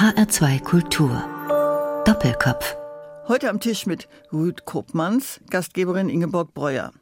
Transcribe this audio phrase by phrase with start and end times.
[0.00, 1.22] HR2 Kultur.
[2.06, 2.74] Doppelkopf.
[3.28, 6.92] Heute am Tisch mit Ruth Koopmans, Gastgeberin Ingeborg Breuer.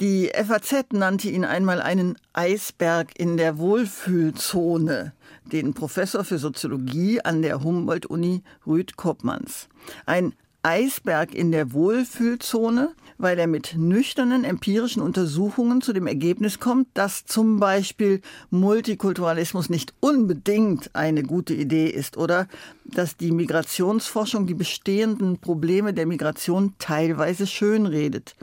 [0.00, 5.12] Die FAZ nannte ihn einmal einen Eisberg in der Wohlfühlzone,
[5.50, 9.66] den Professor für Soziologie an der Humboldt-Uni Rüd Koopmans.
[10.06, 10.32] Ein
[10.62, 17.24] Eisberg in der Wohlfühlzone, weil er mit nüchternen empirischen Untersuchungen zu dem Ergebnis kommt, dass
[17.24, 18.20] zum Beispiel
[18.50, 22.48] Multikulturalismus nicht unbedingt eine gute Idee ist oder
[22.84, 28.36] dass die Migrationsforschung die bestehenden Probleme der Migration teilweise schönredet.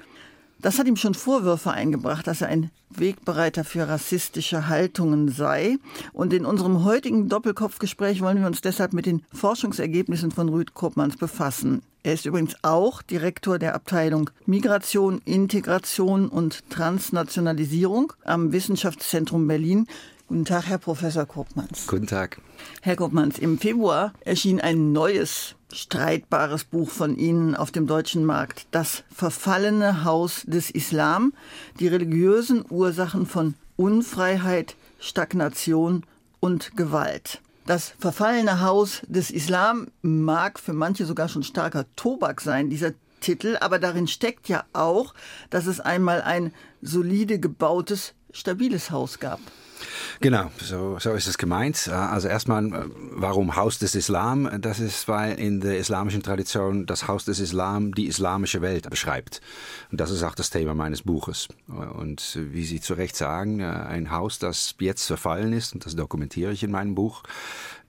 [0.64, 5.76] Das hat ihm schon Vorwürfe eingebracht, dass er ein Wegbereiter für rassistische Haltungen sei.
[6.14, 11.18] Und in unserem heutigen Doppelkopfgespräch wollen wir uns deshalb mit den Forschungsergebnissen von Rüd Koopmans
[11.18, 11.82] befassen.
[12.02, 19.88] Er ist übrigens auch Direktor der Abteilung Migration, Integration und Transnationalisierung am Wissenschaftszentrum Berlin.
[20.28, 21.86] Guten Tag, Herr Professor Koopmans.
[21.86, 22.40] Guten Tag.
[22.82, 28.66] Herr Koopmans, im Februar erschien ein neues streitbares Buch von Ihnen auf dem deutschen Markt.
[28.72, 31.34] Das verfallene Haus des Islam,
[31.80, 36.06] die religiösen Ursachen von Unfreiheit, Stagnation
[36.40, 37.42] und Gewalt.
[37.66, 43.58] Das verfallene Haus des Islam mag für manche sogar schon starker Tobak sein, dieser Titel,
[43.60, 45.14] aber darin steckt ja auch,
[45.50, 49.40] dass es einmal ein solide gebautes, stabiles Haus gab.
[50.20, 51.88] Genau, so, so ist es gemeint.
[51.88, 54.50] Also erstmal, äh, warum Haus des Islam?
[54.62, 59.42] Das ist, weil in der islamischen Tradition das Haus des Islam die islamische Welt beschreibt.
[59.92, 61.48] Und das ist auch das Thema meines Buches.
[61.68, 65.96] Und wie Sie zu Recht sagen, äh, ein Haus, das jetzt verfallen ist, und das
[65.96, 67.24] dokumentiere ich in meinem Buch,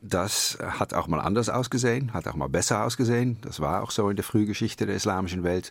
[0.07, 3.39] das hat auch mal anders ausgesehen, hat auch mal besser ausgesehen.
[3.41, 5.71] Das war auch so in der Frühgeschichte der islamischen Welt.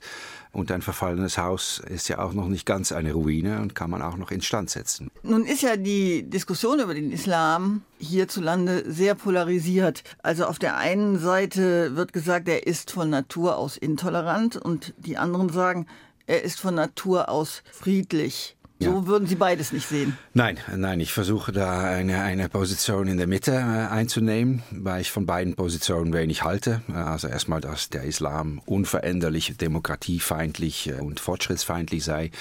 [0.51, 4.01] Und ein verfallenes Haus ist ja auch noch nicht ganz eine Ruine und kann man
[4.01, 5.11] auch noch instand setzen.
[5.21, 10.03] Nun ist ja die Diskussion über den Islam hierzulande sehr polarisiert.
[10.21, 15.17] Also auf der einen Seite wird gesagt, er ist von Natur aus intolerant und die
[15.17, 15.87] anderen sagen,
[16.27, 18.55] er ist von Natur aus friedlich.
[18.83, 19.07] So ja.
[19.07, 20.17] würden Sie beides nicht sehen.
[20.33, 25.11] Nein, nein, ich versuche da eine, eine Position in der Mitte äh, einzunehmen, weil ich
[25.11, 26.81] von beiden Positionen wenig halte.
[26.93, 32.31] Also erstmal, dass der Islam unveränderlich demokratiefeindlich äh, und fortschrittsfeindlich sei,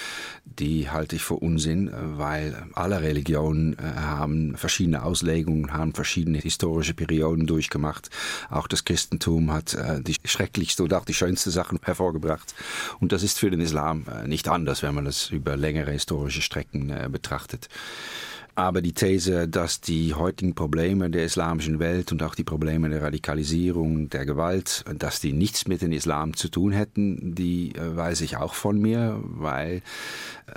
[0.45, 6.95] die halte ich für Unsinn, äh, weil alle Religionen haben verschiedene Auslegungen, haben verschiedene historische
[6.95, 8.11] Perioden durchgemacht.
[8.51, 12.55] Auch das Christentum hat die schrecklichste oder auch die schönste Sachen hervorgebracht.
[13.01, 16.43] Und das ist für den Islam nicht anders, wenn man das über längere historische historische
[16.43, 17.69] Strecken äh, betrachtet.
[18.55, 23.03] Aber die These, dass die heutigen Probleme der islamischen Welt und auch die Probleme der
[23.03, 28.21] Radikalisierung, der Gewalt, dass die nichts mit dem Islam zu tun hätten, die äh, weiß
[28.21, 29.81] ich auch von mir, weil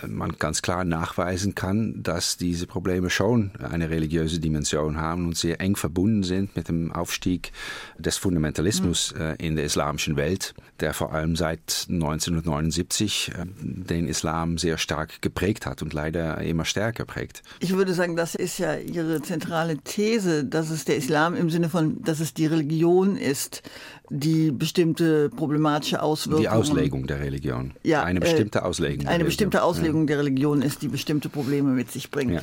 [0.01, 5.37] äh, man ganz klar nachweisen kann, dass diese Probleme schon eine religiöse Dimension haben und
[5.37, 7.53] sehr eng verbunden sind mit dem Aufstieg
[7.97, 9.35] des Fundamentalismus mhm.
[9.37, 15.81] in der islamischen Welt, der vor allem seit 1979 den Islam sehr stark geprägt hat
[15.81, 17.41] und leider immer stärker prägt.
[17.59, 21.69] Ich würde sagen, das ist ja Ihre zentrale These, dass es der Islam im Sinne
[21.69, 23.63] von, dass es die Religion ist,
[24.09, 26.43] die bestimmte problematische Auswirkungen.
[26.43, 27.73] Die Auslegung der Religion.
[27.83, 28.99] Ja, eine bestimmte Auslegung.
[29.01, 29.25] Eine Religion.
[29.25, 30.07] bestimmte Auslegung ja.
[30.07, 32.33] der Religion ist, die bestimmte Probleme mit sich bringt.
[32.33, 32.41] Ja.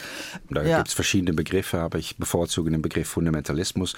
[0.51, 0.77] Da ja.
[0.79, 3.95] gibt es verschiedene Begriffe, aber ich bevorzuge den Begriff Fundamentalismus,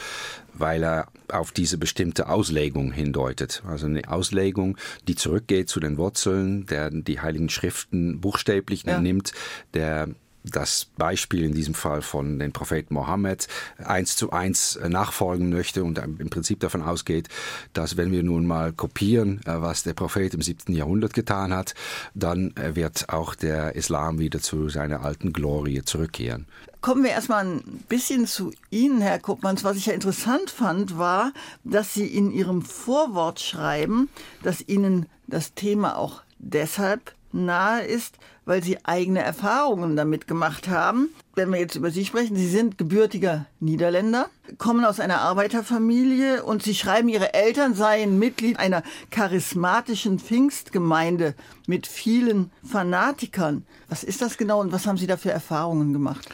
[0.53, 3.63] weil er auf diese bestimmte Auslegung hindeutet.
[3.67, 4.77] Also eine Auslegung,
[5.09, 9.33] die zurückgeht zu den Wurzeln, der die Heiligen Schriften buchstäblich nimmt,
[9.73, 10.09] der
[10.45, 13.49] das Beispiel in diesem Fall von den Propheten Mohammed
[13.83, 17.29] eins zu eins äh, nachfolgen möchte und im Prinzip davon ausgeht,
[17.73, 21.75] dass wenn wir nun mal kopieren, äh, was der Prophet im siebten Jahrhundert getan hat,
[22.15, 26.47] dann äh, wird auch der Islam wieder zu seiner alten Glorie zurückkehren.
[26.83, 29.65] Kommen wir erstmal ein bisschen zu Ihnen, Herr Kuppmanns.
[29.65, 31.33] Was ich ja interessant fand, war,
[31.65, 34.11] dass Sie in Ihrem Vorwort schreiben,
[34.43, 41.09] dass Ihnen das Thema auch deshalb nahe ist, weil sie eigene Erfahrungen damit gemacht haben.
[41.37, 46.63] Wenn wir jetzt über Sie sprechen, Sie sind gebürtiger Niederländer, kommen aus einer Arbeiterfamilie und
[46.63, 51.35] Sie schreiben, Ihre Eltern seien Mitglied einer charismatischen Pfingstgemeinde
[51.67, 53.67] mit vielen Fanatikern.
[53.89, 56.29] Was ist das genau und was haben Sie da für Erfahrungen gemacht?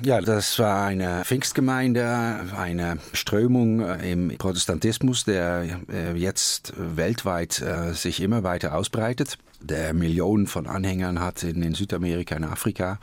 [0.00, 8.20] Ja, das war eine Pfingstgemeinde, eine Strömung im Protestantismus, der äh, jetzt weltweit äh, sich
[8.20, 12.98] immer weiter ausbreitet der Millionen von Anhängern hat in, Südamerika, in Afrika.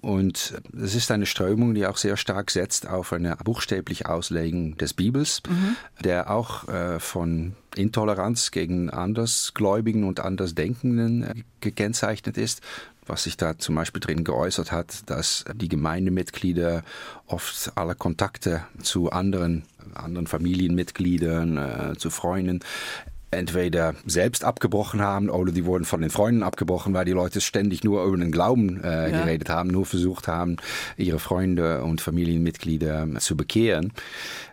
[0.00, 4.94] Und es ist eine Strömung, die auch sehr stark setzt auf eine buchstäbliche Auslegung des
[4.94, 5.76] Bibels, mhm.
[6.02, 12.62] der auch äh, von Intoleranz gegen Andersgläubigen und Andersdenkenden äh, gekennzeichnet ist
[13.08, 16.82] was sich da zum Beispiel drin geäußert hat, dass die Gemeindemitglieder
[17.26, 19.62] oft alle Kontakte zu anderen
[19.94, 22.60] anderen Familienmitgliedern, äh, zu Freunden
[23.30, 27.82] entweder selbst abgebrochen haben oder die wurden von den Freunden abgebrochen, weil die Leute ständig
[27.82, 29.22] nur über den Glauben äh, ja.
[29.22, 30.56] geredet haben, nur versucht haben,
[30.96, 33.92] ihre Freunde und Familienmitglieder zu bekehren.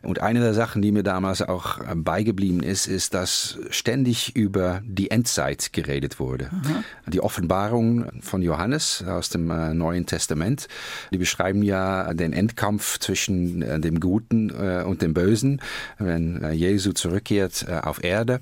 [0.01, 4.81] Und eine der Sachen, die mir damals auch äh, beigeblieben ist, ist, dass ständig über
[4.83, 6.49] die Endzeit geredet wurde.
[6.51, 7.11] Mhm.
[7.11, 10.67] Die Offenbarung von Johannes aus dem äh, Neuen Testament,
[11.11, 15.61] die beschreiben ja den Endkampf zwischen äh, dem Guten äh, und dem Bösen,
[15.99, 18.39] wenn äh, Jesu zurückkehrt auf Erde.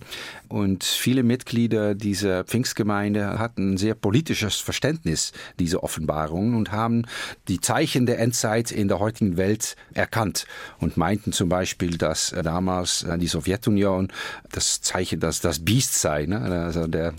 [0.47, 7.03] Und viele Mitglieder dieser Pfingstgemeinde hatten ein sehr politisches Verständnis dieser Offenbarung und haben
[7.47, 10.45] die Zeichen der Endzeit in der heutigen Welt erkannt
[10.79, 14.11] und meinten zum Beispiel, dass damals die Sowjetunion
[14.51, 16.39] das Zeichen, dass das Biest sei, ne?
[16.41, 17.13] also der,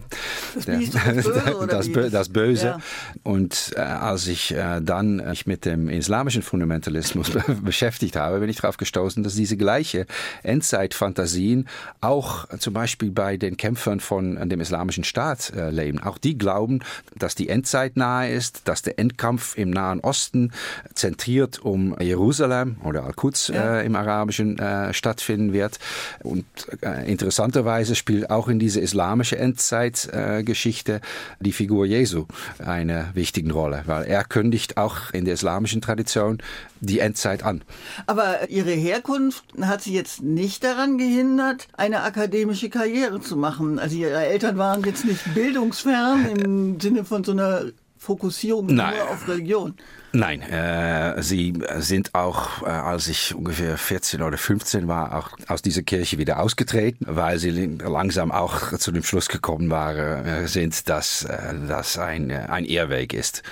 [0.55, 0.79] das, der,
[1.13, 2.67] böse, das, das, Böse.
[2.67, 2.79] Ja.
[3.23, 7.31] Und äh, als ich äh, dann mich mit dem islamischen Fundamentalismus
[7.63, 10.07] beschäftigt habe, bin ich darauf gestoßen, dass diese gleiche
[10.43, 11.69] Endzeitfantasien
[12.01, 15.99] auch zum Beispiel Beispiel bei den Kämpfern von dem Islamischen Staat äh, leben.
[15.99, 16.81] Auch die glauben,
[17.17, 20.53] dass die Endzeit nahe ist, dass der Endkampf im Nahen Osten
[20.93, 23.79] zentriert um Jerusalem oder Al-Quds ja.
[23.79, 25.79] äh, im Arabischen äh, stattfinden wird.
[26.23, 26.45] Und
[26.83, 31.01] äh, interessanterweise spielt auch in diese islamische Endzeitgeschichte
[31.41, 32.27] die Figur Jesu
[32.59, 36.43] eine wichtige Rolle, weil er kündigt auch in der islamischen Tradition
[36.83, 37.63] die Endzeit an.
[38.07, 43.79] Aber ihre Herkunft hat sie jetzt nicht daran gehindert, eine akademische Karriere zu machen.
[43.79, 47.67] Also ihre Eltern waren jetzt nicht bildungsfern im Sinne von so einer
[47.99, 48.95] Fokussierung Nein.
[48.97, 49.75] nur auf Religion.
[50.15, 55.63] Nein, äh, sie sind auch, äh, als ich ungefähr 14 oder 15 war, auch aus
[55.63, 60.91] dieser Kirche wieder ausgetreten, weil sie langsam auch zu dem Schluss gekommen waren, äh, sind,
[60.91, 63.43] dass äh, das ein, äh, ein Irrweg ist.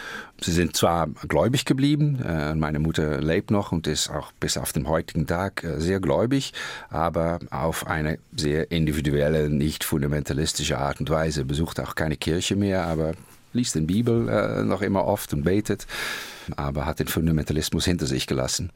[0.42, 4.72] Sie sind zwar gläubig geblieben, äh, meine Mutter lebt noch und ist auch bis auf
[4.72, 6.52] den heutigen Tag äh, sehr gläubig,
[6.90, 11.46] aber auf eine sehr individuelle, nicht fundamentalistische Art und Weise.
[11.46, 13.12] Besucht auch keine Kirche mehr, aber
[13.52, 15.86] liest den Bibel äh, noch immer oft und betet,
[16.56, 18.70] aber hat den Fundamentalismus hinter sich gelassen.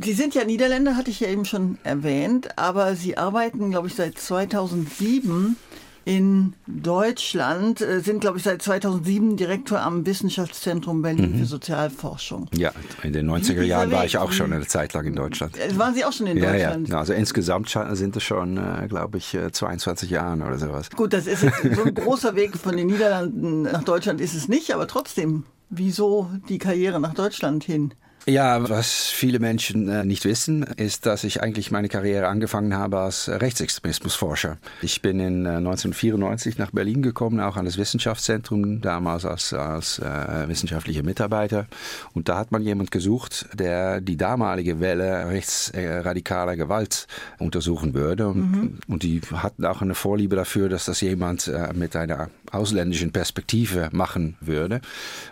[0.00, 3.94] Sie sind ja Niederländer, hatte ich ja eben schon erwähnt, aber Sie arbeiten, glaube ich,
[3.94, 5.56] seit 2007
[6.04, 11.38] in Deutschland, äh, sind, glaube ich, seit 2007 Direktor am Wissenschaftszentrum Berlin mhm.
[11.38, 12.48] für Sozialforschung.
[12.54, 12.72] Ja,
[13.02, 15.56] in den 90er Jahren war ich auch schon eine Zeit lang in Deutschland.
[15.56, 16.88] Äh, waren Sie auch schon in Deutschland?
[16.88, 16.98] Ja.
[16.98, 20.90] Also insgesamt sind es schon, äh, glaube ich, 22 Jahre oder sowas.
[20.90, 24.72] Gut, das ist so ein großer Weg von den Niederlanden nach Deutschland ist es nicht,
[24.72, 27.94] aber trotzdem, wieso die Karriere nach Deutschland hin?
[28.26, 32.98] Ja, was viele Menschen äh, nicht wissen, ist, dass ich eigentlich meine Karriere angefangen habe
[33.00, 34.56] als Rechtsextremismusforscher.
[34.80, 39.98] Ich bin in äh, 1994 nach Berlin gekommen, auch an das Wissenschaftszentrum, damals als, als
[39.98, 41.66] äh, wissenschaftlicher Mitarbeiter.
[42.14, 47.06] Und da hat man jemand gesucht, der die damalige Welle rechtsradikaler Gewalt
[47.38, 48.28] untersuchen würde.
[48.28, 48.78] Und, mhm.
[48.88, 53.90] und, die hatten auch eine Vorliebe dafür, dass das jemand äh, mit einer ausländischen Perspektive
[53.92, 54.80] machen würde.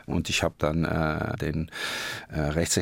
[0.05, 1.71] Und ich habe dann äh, den
[2.29, 2.82] äh, Rechtsextremismus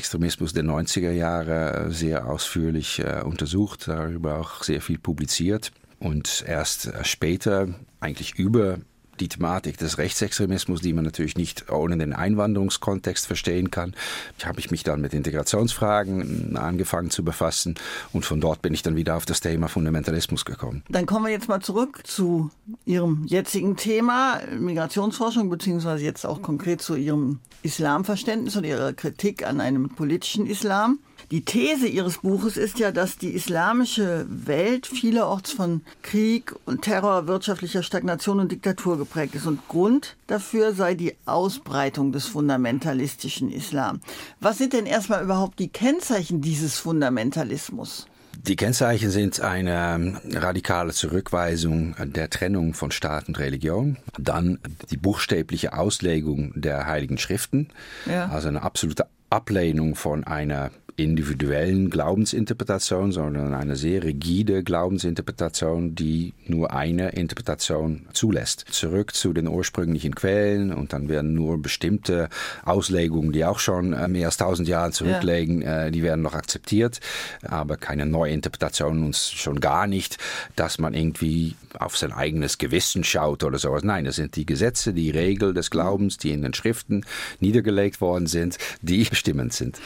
[0.53, 5.73] der 90er Jahre sehr ausführlich äh, untersucht, darüber auch sehr viel publiziert.
[5.99, 7.69] Und erst äh, später,
[8.01, 8.79] eigentlich über
[9.21, 13.95] die Thematik des Rechtsextremismus, die man natürlich nicht ohne den Einwanderungskontext verstehen kann.
[14.39, 17.75] Ich habe ich mich dann mit Integrationsfragen angefangen zu befassen
[18.13, 20.83] und von dort bin ich dann wieder auf das Thema Fundamentalismus gekommen.
[20.89, 22.51] Dann kommen wir jetzt mal zurück zu
[22.85, 29.61] Ihrem jetzigen Thema Migrationsforschung beziehungsweise jetzt auch konkret zu Ihrem Islamverständnis und Ihrer Kritik an
[29.61, 30.99] einem politischen Islam.
[31.31, 37.29] Die These ihres Buches ist ja, dass die islamische Welt vielerorts von Krieg und Terror,
[37.29, 39.47] wirtschaftlicher Stagnation und Diktatur geprägt ist.
[39.47, 44.01] Und Grund dafür sei die Ausbreitung des fundamentalistischen Islam.
[44.41, 48.09] Was sind denn erstmal überhaupt die Kennzeichen dieses Fundamentalismus?
[48.37, 54.59] Die Kennzeichen sind eine radikale Zurückweisung der Trennung von Staat und Religion, dann
[54.91, 57.69] die buchstäbliche Auslegung der Heiligen Schriften,
[58.07, 58.29] ja.
[58.31, 60.71] also eine absolute Ablehnung von einer
[61.03, 68.65] individuellen Glaubensinterpretation, sondern eine sehr rigide Glaubensinterpretation, die nur eine Interpretation zulässt.
[68.71, 72.29] Zurück zu den ursprünglichen Quellen und dann werden nur bestimmte
[72.65, 75.87] Auslegungen, die auch schon äh, mehr als tausend Jahre zurücklegen, ja.
[75.87, 77.01] Äh, die werden noch akzeptiert,
[77.43, 80.19] aber keine neue Interpretation und schon gar nicht,
[80.57, 83.85] dass man irgendwie auf sein eigenes Gewissen schaut oder sowas.
[83.85, 87.05] Nein, das sind die Gesetze, die Regeln des Glaubens, die in den Schriften
[87.39, 89.79] niedergelegt worden sind, die bestimmend sind.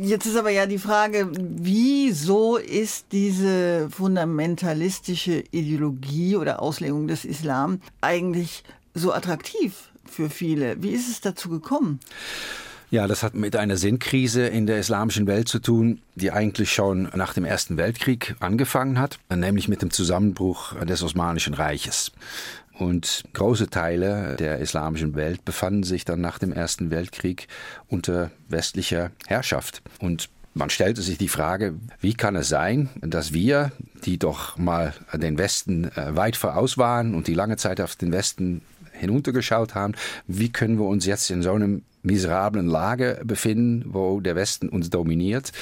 [0.00, 7.80] Jetzt ist aber ja die Frage, wieso ist diese fundamentalistische Ideologie oder Auslegung des Islam
[8.00, 10.82] eigentlich so attraktiv für viele?
[10.82, 12.00] Wie ist es dazu gekommen?
[12.90, 17.10] Ja, das hat mit einer Sinnkrise in der islamischen Welt zu tun, die eigentlich schon
[17.14, 22.12] nach dem Ersten Weltkrieg angefangen hat, nämlich mit dem Zusammenbruch des Osmanischen Reiches.
[22.78, 27.48] Und große Teile der islamischen Welt befanden sich dann nach dem Ersten Weltkrieg
[27.88, 29.82] unter westlicher Herrschaft.
[29.98, 33.72] Und man stellte sich die Frage, wie kann es sein, dass wir,
[34.04, 38.12] die doch mal den Westen äh, weit voraus waren und die lange Zeit auf den
[38.12, 38.62] Westen
[38.92, 39.94] hinuntergeschaut haben,
[40.26, 44.88] wie können wir uns jetzt in so einem miserablen Lage befinden, wo der Westen uns
[44.88, 45.52] dominiert.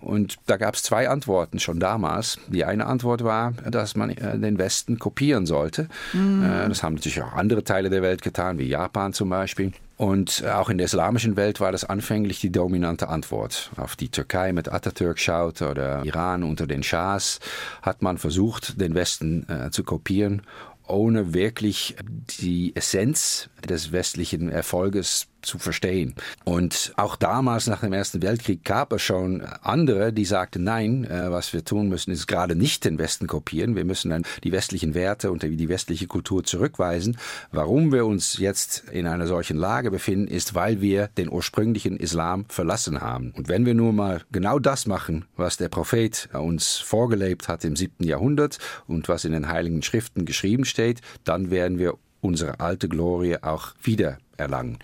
[0.00, 2.38] Und da gab es zwei Antworten schon damals.
[2.48, 5.88] Die eine Antwort war, dass man äh, den Westen kopieren sollte.
[6.12, 6.44] Mhm.
[6.68, 9.72] Das haben natürlich auch andere Teile der Welt getan, wie Japan zum Beispiel.
[9.96, 13.70] Und auch in der islamischen Welt war das anfänglich die dominante Antwort.
[13.76, 17.40] Auf die Türkei mit Atatürk schaut oder Iran unter den Schahs
[17.80, 20.42] hat man versucht, den Westen äh, zu kopieren
[20.88, 21.96] ohne wirklich
[22.40, 26.14] die Essenz des westlichen Erfolges zu verstehen.
[26.44, 31.30] Und auch damals nach dem Ersten Weltkrieg gab es schon andere, die sagten, nein, äh,
[31.30, 33.76] was wir tun müssen, ist gerade nicht den Westen kopieren.
[33.76, 37.16] Wir müssen dann die westlichen Werte und die westliche Kultur zurückweisen.
[37.52, 42.44] Warum wir uns jetzt in einer solchen Lage befinden, ist, weil wir den ursprünglichen Islam
[42.48, 43.32] verlassen haben.
[43.36, 47.76] Und wenn wir nur mal genau das machen, was der Prophet uns vorgelebt hat im
[47.76, 52.88] siebten Jahrhundert und was in den Heiligen Schriften geschrieben steht, dann werden wir unsere alte
[52.88, 54.78] Glorie auch wieder erlangen.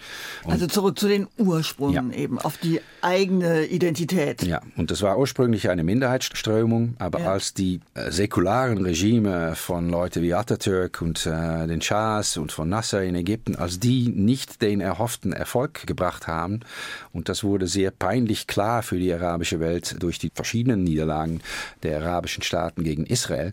[0.45, 2.19] Und also zurück zu den Ursprüngen ja.
[2.19, 4.43] eben, auf die eigene Identität.
[4.43, 7.33] Ja, und das war ursprünglich eine Minderheitsströmung, aber ja.
[7.33, 12.69] als die äh, säkularen Regime von Leuten wie Atatürk und äh, den Schahs und von
[12.69, 16.61] Nasser in Ägypten, als die nicht den erhofften Erfolg gebracht haben,
[17.13, 21.41] und das wurde sehr peinlich klar für die arabische Welt durch die verschiedenen Niederlagen
[21.83, 23.53] der arabischen Staaten gegen Israel,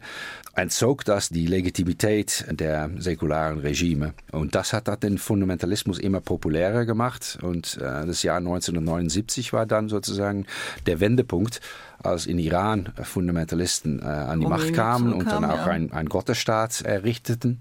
[0.56, 4.13] entzog das die Legitimität der säkularen Regime.
[4.32, 7.39] Und das hat den Fundamentalismus immer populärer gemacht.
[7.41, 10.46] Und äh, das Jahr 1979 war dann sozusagen
[10.86, 11.62] der Wendepunkt,
[12.03, 15.68] als in Iran Fundamentalisten äh, an die Macht kamen und dann auch ja.
[15.68, 17.60] ein, ein Gottesstaat errichteten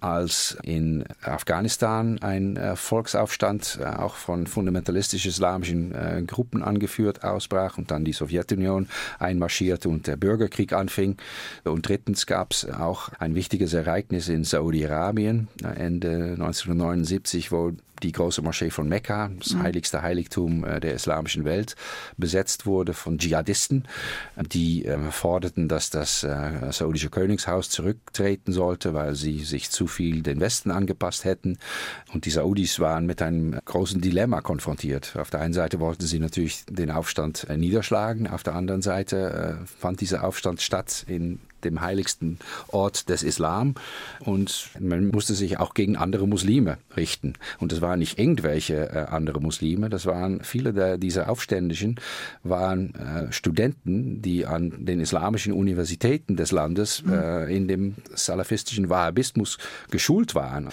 [0.00, 7.90] als in Afghanistan ein äh, Volksaufstand, äh, auch von fundamentalistisch-islamischen äh, Gruppen angeführt, ausbrach und
[7.90, 11.16] dann die Sowjetunion einmarschierte und der Bürgerkrieg anfing.
[11.64, 18.42] Und drittens gab es auch ein wichtiges Ereignis in Saudi-Arabien Ende 1979, wo die große
[18.42, 19.62] Moschee von Mekka, das mhm.
[19.62, 21.76] heiligste Heiligtum der islamischen Welt,
[22.16, 23.86] besetzt wurde von Dschihadisten,
[24.52, 26.26] die forderten, dass das
[26.70, 31.58] saudische Königshaus zurücktreten sollte, weil sie sich zu viel den Westen angepasst hätten.
[32.12, 35.16] Und die Saudis waren mit einem großen Dilemma konfrontiert.
[35.16, 39.58] Auf der einen Seite wollten sie natürlich den Aufstand äh, niederschlagen, auf der anderen Seite
[39.62, 42.38] äh, fand dieser Aufstand statt in dem heiligsten
[42.68, 43.74] Ort des Islam.
[44.20, 47.34] Und man musste sich auch gegen andere Muslime richten.
[47.58, 51.96] Und das waren nicht irgendwelche äh, andere Muslime, das waren viele der, dieser Aufständischen,
[52.42, 57.12] waren äh, Studenten, die an den islamischen Universitäten des Landes mhm.
[57.12, 59.58] äh, in dem salafistischen Wahhabismus
[59.90, 60.68] geschult waren.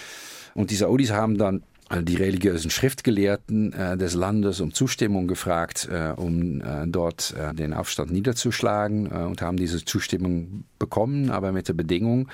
[0.54, 1.62] Und die Saudis haben dann
[1.94, 7.72] die religiösen Schriftgelehrten äh, des Landes um Zustimmung gefragt, äh, um äh, dort äh, den
[7.72, 12.28] Aufstand niederzuschlagen äh, und haben diese Zustimmung bekommen, aber mit der Bedingung,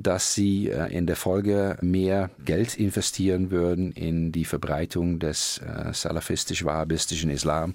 [0.00, 5.60] dass sie in der Folge mehr Geld investieren würden in die Verbreitung des
[5.92, 7.72] salafistisch-wahhabistischen Islam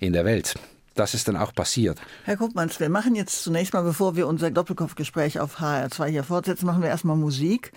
[0.00, 0.56] in der Welt
[0.96, 1.98] das ist dann auch passiert.
[2.24, 6.66] Herr Kuppmanns, wir machen jetzt zunächst mal, bevor wir unser Doppelkopfgespräch auf HR2 hier fortsetzen,
[6.66, 7.72] machen wir erstmal Musik.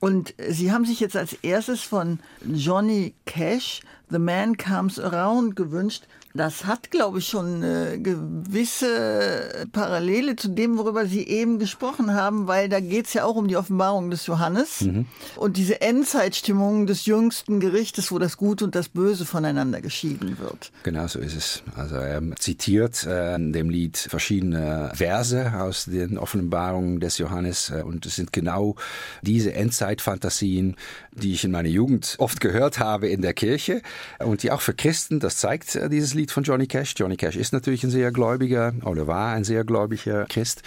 [0.00, 6.04] Und Sie haben sich jetzt als erstes von Johnny Cash The Man Comes Around gewünscht.
[6.32, 12.46] Das hat, glaube ich, schon eine gewisse Parallele zu dem, worüber Sie eben gesprochen haben,
[12.46, 15.06] weil da geht es ja auch um die Offenbarung des Johannes mhm.
[15.36, 20.70] und diese Endzeitstimmung des jüngsten Gerichtes, wo das Gute und das Böse voneinander geschieden wird.
[20.84, 21.62] Genau so ist es.
[21.74, 27.82] Also er zitiert äh, in dem Lied verschiedene Verse aus den Offenbarungen des Johannes äh,
[27.82, 28.76] und es sind genau
[29.22, 30.76] diese Endzeitfantasien,
[31.10, 33.82] die ich in meiner Jugend oft gehört habe in der Kirche
[34.20, 36.94] und die auch für Christen, das zeigt äh, dieses Lied von Johnny Cash.
[36.96, 40.62] Johnny Cash ist natürlich ein sehr gläubiger oder war ein sehr gläubiger Christ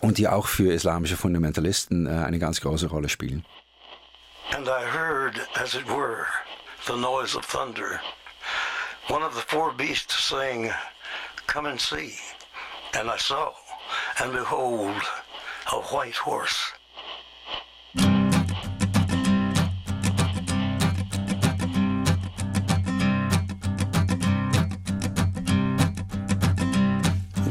[0.00, 3.44] und die auch für islamische Fundamentalisten äh, eine ganz große Rolle spielen.
[4.56, 6.26] And I heard, as it were,
[6.86, 8.00] the noise of thunder.
[9.08, 10.70] One of the four beasts saying,
[11.46, 12.14] Come and see.
[12.94, 13.52] And I saw,
[14.20, 15.02] and behold,
[15.72, 16.72] a white horse.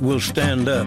[0.00, 0.86] will stand up.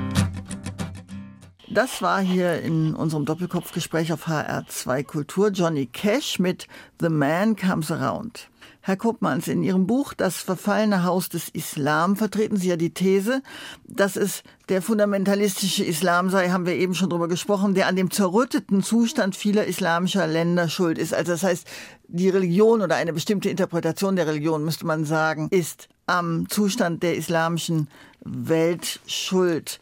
[1.69, 6.67] Das war hier in unserem Doppelkopfgespräch auf HR2 Kultur Johnny Cash mit
[6.99, 8.49] The Man Comes Around.
[8.81, 13.41] Herr Koopmans, in Ihrem Buch Das verfallene Haus des Islam vertreten Sie ja die These,
[13.85, 18.11] dass es der fundamentalistische Islam sei, haben wir eben schon drüber gesprochen, der an dem
[18.11, 21.13] zerrütteten Zustand vieler islamischer Länder schuld ist.
[21.13, 21.67] Also das heißt,
[22.07, 27.17] die Religion oder eine bestimmte Interpretation der Religion, müsste man sagen, ist am Zustand der
[27.17, 27.89] islamischen
[28.27, 29.79] Welt schuld.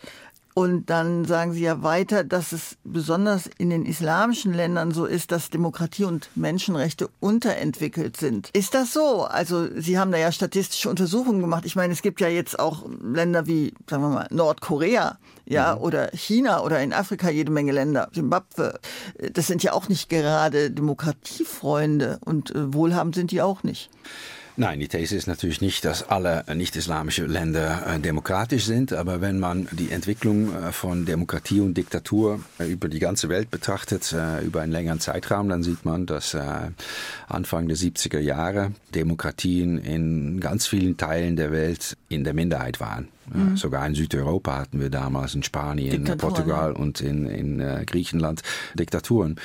[0.58, 5.34] Und dann sagen Sie ja weiter, dass es besonders in den islamischen Ländern so ist,
[5.34, 8.52] dass Demokratie und Menschenrechte unterentwickelt sind.
[8.54, 9.26] Ist das so?
[9.26, 11.66] Also Sie haben da ja statistische Untersuchungen gemacht.
[11.66, 15.82] Ich meine, es gibt ja jetzt auch Länder wie, sagen wir mal, Nordkorea, ja, mhm.
[15.82, 18.80] oder China oder in Afrika jede Menge Länder, Zimbabwe.
[19.34, 23.90] Das sind ja auch nicht gerade Demokratiefreunde und äh, wohlhabend sind die auch nicht.
[24.58, 29.38] Nein, die These ist natürlich nicht, dass alle nicht-islamische Länder äh, demokratisch sind, aber wenn
[29.38, 34.62] man die Entwicklung äh, von Demokratie und Diktatur äh, über die ganze Welt betrachtet, über
[34.62, 36.38] einen längeren Zeitraum, dann sieht man, dass
[37.28, 43.10] Anfang der 70er Jahre Demokratien in ganz vielen Teilen der Welt in der Minderheit waren.
[43.34, 43.58] Mhm.
[43.58, 48.42] Sogar in Südeuropa hatten wir damals in Spanien, in Portugal und in, in äh, Griechenland
[48.76, 49.38] Diktaturen.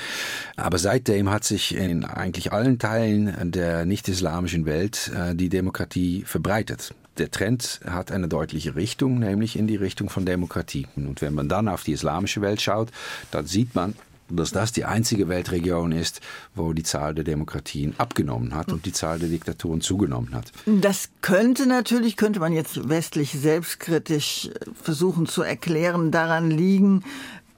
[0.57, 6.95] Aber seitdem hat sich in eigentlich allen Teilen der nicht-islamischen Welt äh, die Demokratie verbreitet
[7.19, 10.87] der Trend hat eine deutliche Richtung, nämlich in die Richtung von Demokratie.
[10.97, 12.91] Und wenn man dann auf die islamische Welt schaut,
[13.31, 13.95] dann sieht man,
[14.37, 16.21] dass das die einzige Weltregion ist,
[16.55, 20.53] wo die Zahl der Demokratien abgenommen hat und die Zahl der Diktaturen zugenommen hat.
[20.67, 27.05] Das könnte natürlich, könnte man jetzt westlich selbstkritisch versuchen zu erklären, daran liegen,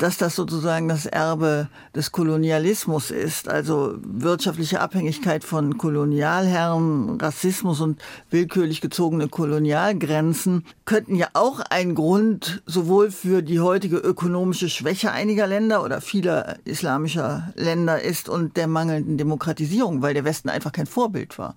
[0.02, 8.02] dass das sozusagen das Erbe des Kolonialismus ist, also wirtschaftliche Abhängigkeit von Kolonialherren, Rassismus und
[8.28, 15.46] willkürlich gezogene Kolonialgrenzen könnten ja auch ein Grund sowohl für die heutige ökonomische Schwäche einiger
[15.46, 20.86] Länder oder vieler islamischer Länder ist und der mangelnden Demokratisierung, weil der Westen einfach kein
[20.86, 21.54] Vorbild war.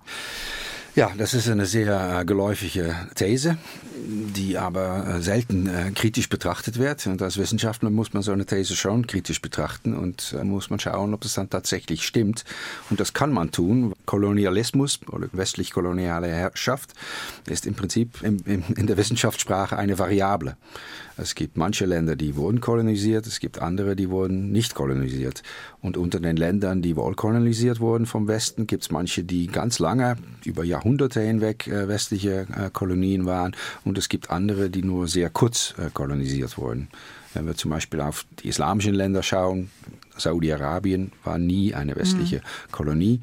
[0.96, 3.58] Ja, das ist eine sehr äh, geläufige These,
[3.94, 7.06] die aber äh, selten äh, kritisch betrachtet wird.
[7.06, 11.12] Und als Wissenschaftler muss man so eine These schon kritisch betrachten und muss man schauen,
[11.12, 12.46] ob das dann tatsächlich stimmt.
[12.88, 13.92] Und das kann man tun.
[14.06, 16.94] Kolonialismus oder westlich-koloniale Herrschaft
[17.46, 20.56] ist im Prinzip in der Wissenschaftssprache eine Variable.
[21.18, 25.42] Es gibt manche Länder, die wurden kolonisiert, es gibt andere, die wurden nicht kolonisiert.
[25.80, 29.78] Und unter den Ländern, die wohl kolonisiert wurden vom Westen, gibt es manche, die ganz
[29.78, 33.56] lange, über Jahrhunderte hinweg äh, westliche äh, Kolonien waren.
[33.84, 36.88] Und es gibt andere, die nur sehr kurz äh, kolonisiert wurden.
[37.32, 39.70] Wenn wir zum Beispiel auf die islamischen Länder schauen,
[40.16, 42.72] Saudi-Arabien war nie eine westliche mhm.
[42.72, 43.20] Kolonie.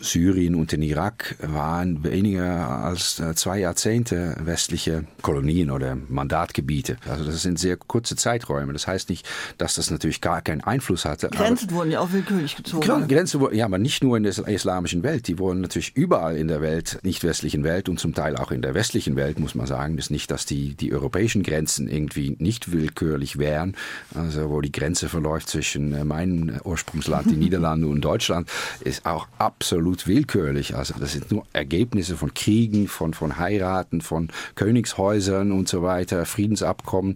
[0.00, 6.96] Syrien und den Irak waren weniger als äh, zwei Jahrzehnte westliche Kolonien oder Mandatgebiete.
[7.08, 8.72] Also das sind sehr kurze Zeiträume.
[8.72, 9.26] Das heißt nicht,
[9.58, 11.28] dass das natürlich gar keinen Einfluss hatte.
[11.28, 12.82] Grenzen wurden ja auch willkürlich gezogen.
[12.82, 15.28] Klar, Grenzen wurden, ja, aber nicht nur in der islamischen Welt.
[15.28, 18.62] Die wurden natürlich überall in der Welt, nicht westlichen Welt und zum Teil auch in
[18.62, 19.98] der westlichen Welt, muss man sagen.
[19.98, 23.76] Ist nicht, dass die, die europäischen Grenzen irgendwie nicht willkürlich wären.
[24.14, 28.48] Also wo die Grenze verläuft zwischen äh, mein Ursprungsland, die Niederlande und Deutschland,
[28.80, 30.76] ist auch absolut willkürlich.
[30.76, 36.26] Also das sind nur Ergebnisse von Kriegen, von, von Heiraten, von Königshäusern und so weiter,
[36.26, 37.14] Friedensabkommen.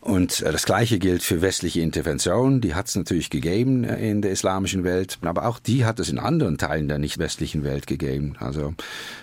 [0.00, 2.60] Und äh, das Gleiche gilt für westliche Interventionen.
[2.60, 6.08] Die hat es natürlich gegeben äh, in der islamischen Welt, aber auch die hat es
[6.08, 8.36] in anderen Teilen der nicht westlichen Welt gegeben.
[8.38, 8.74] Also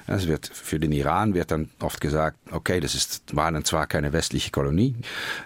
[0.08, 3.88] es wird für den Iran wird dann oft gesagt, okay, das ist, war dann zwar
[3.88, 4.96] keine westliche Kolonie,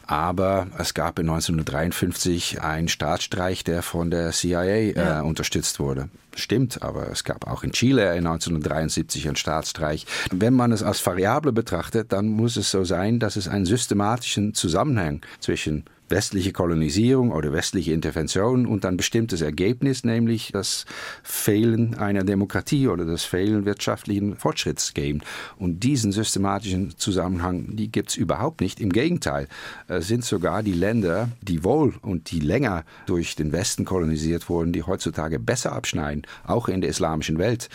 [0.08, 5.20] aber es gab in 1953 einen Staatsstreich, der von der CIA ja.
[5.20, 6.10] äh, unterstützt wurde.
[6.36, 10.06] Stimmt, aber es gab auch in Chile 1973 einen Staatsstreich.
[10.32, 14.54] Wenn man es als Variable betrachtet, dann muss es so sein, dass es einen systematischen
[14.54, 20.86] Zusammenhang zwischen westliche Kolonisierung oder westliche Intervention und ein bestimmtes Ergebnis, nämlich das
[21.24, 25.22] Fehlen einer Demokratie oder das Fehlen wirtschaftlichen Fortschritts geben.
[25.58, 28.80] Und diesen systematischen Zusammenhang, die gibt es überhaupt nicht.
[28.80, 29.48] Im Gegenteil,
[29.88, 34.74] es sind sogar die Länder, die wohl und die länger durch den Westen kolonisiert wurden,
[34.74, 37.70] die heutzutage besser abschneiden, auch in der islamischen Welt.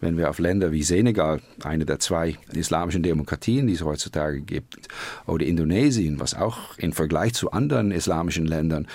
[0.00, 4.88] Wenn wir auf Länder wie Senegal, eine der zwei islamischen Demokratien, die es heutzutage gibt,
[5.26, 8.86] oder Indonesien, was auch im Vergleich zu anderen anderen islamischen Ländern.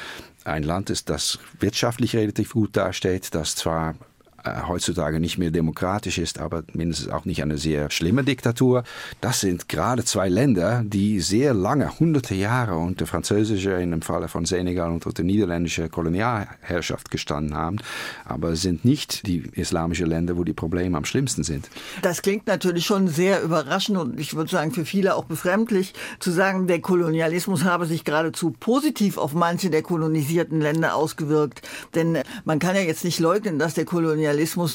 [0.46, 3.96] Ein Land ist, das wirtschaftlich relativ gut dasteht, das zwar
[4.44, 8.84] äh, heutzutage nicht mehr demokratisch ist, aber mindestens auch nicht eine sehr schlimme Diktatur.
[9.22, 14.28] Das sind gerade zwei Länder, die sehr lange, hunderte Jahre unter französischer, in dem Falle
[14.28, 17.78] von Senegal und unter niederländischer Kolonialherrschaft gestanden haben,
[18.26, 21.70] aber sind nicht die islamischen Länder, wo die Probleme am schlimmsten sind.
[22.02, 26.32] Das klingt natürlich schon sehr überraschend und ich würde sagen für viele auch befremdlich, zu
[26.32, 31.62] sagen, der Kolonialismus habe sich geradezu positiv auf manche der kolonisierten Länder ausgewirkt.
[31.96, 34.29] Denn man kann ja jetzt nicht leugnen, dass der Kolonialismus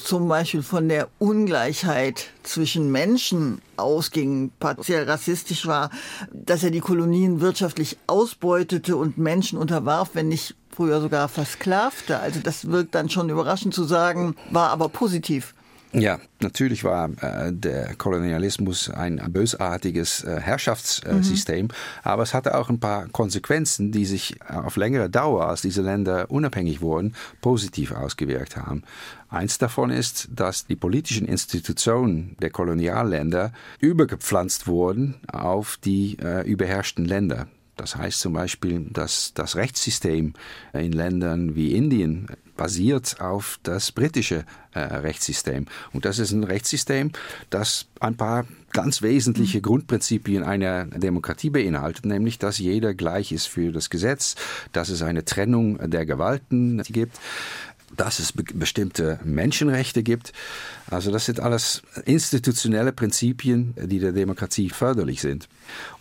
[0.05, 5.91] zum Beispiel von der Ungleichheit zwischen Menschen ausging, partiell rassistisch war,
[6.33, 12.19] dass er die Kolonien wirtschaftlich ausbeutete und Menschen unterwarf, wenn nicht früher sogar versklavte.
[12.19, 15.55] Also das wirkt dann schon überraschend zu sagen, war aber positiv.
[15.95, 21.71] Ja, natürlich war äh, der Kolonialismus ein bösartiges äh, Herrschaftssystem, mhm.
[22.03, 25.83] aber es hatte auch ein paar Konsequenzen, die sich äh, auf längere Dauer, als diese
[25.83, 28.83] Länder unabhängig wurden, positiv ausgewirkt haben.
[29.29, 37.05] Eins davon ist, dass die politischen Institutionen der Kolonialländer übergepflanzt wurden auf die äh, überherrschten
[37.05, 37.47] Länder.
[37.77, 40.35] Das heißt zum Beispiel, dass das Rechtssystem
[40.73, 45.67] in Ländern wie Indien basiert auf das britische äh, Rechtssystem.
[45.93, 47.13] Und das ist ein Rechtssystem,
[47.51, 53.73] das ein paar ganz wesentliche Grundprinzipien einer Demokratie beinhaltet, nämlich dass jeder gleich ist für
[53.73, 54.35] das Gesetz,
[54.73, 57.19] dass es eine Trennung der Gewalten gibt,
[57.97, 60.33] dass es be bestimmte Menschenrechte gibt.
[60.91, 65.49] Also das sind alles institutionelle Prinzipien, die der Demokratie förderlich sind.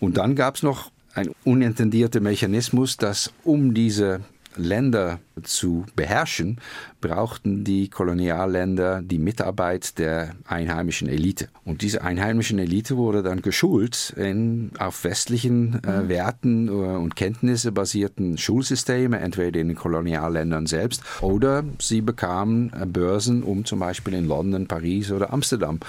[0.00, 4.20] Und dann gab es noch ein unintendierter Mechanismus, dass um diese
[4.56, 6.60] Länder zu beherrschen,
[7.04, 11.48] brauchten die Kolonialländer die Mitarbeit der einheimischen Elite.
[11.66, 16.08] Und diese einheimischen Elite wurde dann geschult in auf westlichen äh, mhm.
[16.08, 22.86] Werten äh, und Kenntnisse basierten Schulsysteme, entweder in den Kolonialländern selbst oder sie bekamen äh,
[22.86, 25.80] Börsen, um zum Beispiel in London, Paris oder Amsterdam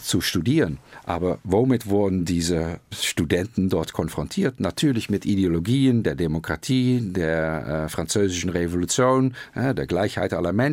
[0.00, 0.78] zu studieren.
[1.04, 4.58] Aber womit wurden diese Studenten dort konfrontiert?
[4.58, 10.63] Natürlich mit Ideologien der Demokratie, der äh, französischen Revolution, äh, der Gleichheit aller Menschen.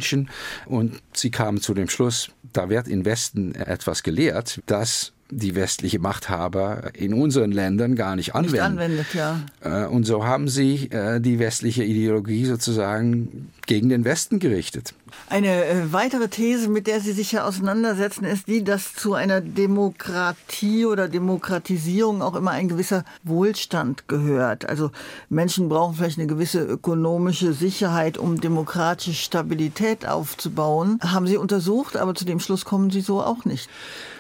[0.65, 5.99] Und sie kamen zu dem Schluss, da wird im Westen etwas gelehrt, das die westliche
[5.99, 8.51] Machthaber in unseren Ländern gar nicht anwenden.
[8.51, 9.41] Nicht anwendet, ja.
[9.62, 14.93] Äh, und so haben sie äh, die westliche Ideologie sozusagen gegen den Westen gerichtet.
[15.30, 19.41] Eine äh, weitere These, mit der Sie sich ja auseinandersetzen, ist die, dass zu einer
[19.41, 24.67] Demokratie oder Demokratisierung auch immer ein gewisser Wohlstand gehört.
[24.67, 24.91] Also
[25.30, 31.00] Menschen brauchen vielleicht eine gewisse ökonomische Sicherheit, um demokratische Stabilität aufzubauen.
[31.04, 33.69] Haben Sie untersucht, aber zu dem Schluss kommen Sie so auch nicht.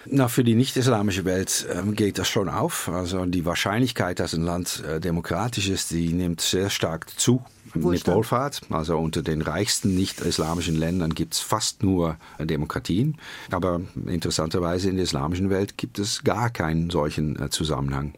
[0.05, 2.89] Na, für die nicht-islamische Welt ähm, geht das schon auf.
[2.89, 7.43] Also die Wahrscheinlichkeit, dass ein Land äh, demokratisch ist, die nimmt sehr stark zu.
[7.75, 8.17] Wohlstand.
[8.17, 8.61] Wohlfahrt.
[8.69, 13.17] Also unter den reichsten nicht-islamischen Ländern gibt es fast nur äh, Demokratien.
[13.51, 18.13] Aber interessanterweise in der islamischen Welt gibt es gar keinen solchen äh, Zusammenhang.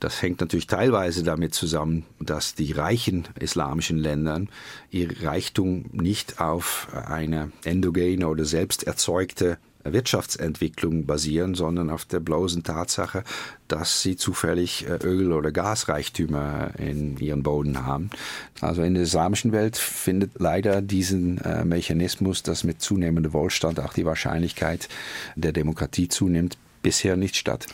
[0.00, 4.42] Das hängt natürlich teilweise damit zusammen, dass die reichen islamischen Länder
[4.90, 12.62] ihr Reichtum nicht auf eine endogene oder selbst erzeugte Wirtschaftsentwicklung basieren, sondern auf der bloßen
[12.62, 13.24] Tatsache,
[13.68, 18.10] dass sie zufällig äh, Öl- oder Gasreichtümer in ihren Boden haben.
[18.60, 23.92] Also in der islamischen Welt findet leider diesen äh, Mechanismus, dass mit zunehmendem Wohlstand auch
[23.92, 24.88] die Wahrscheinlichkeit
[25.36, 27.66] der Demokratie zunimmt, bisher nicht statt.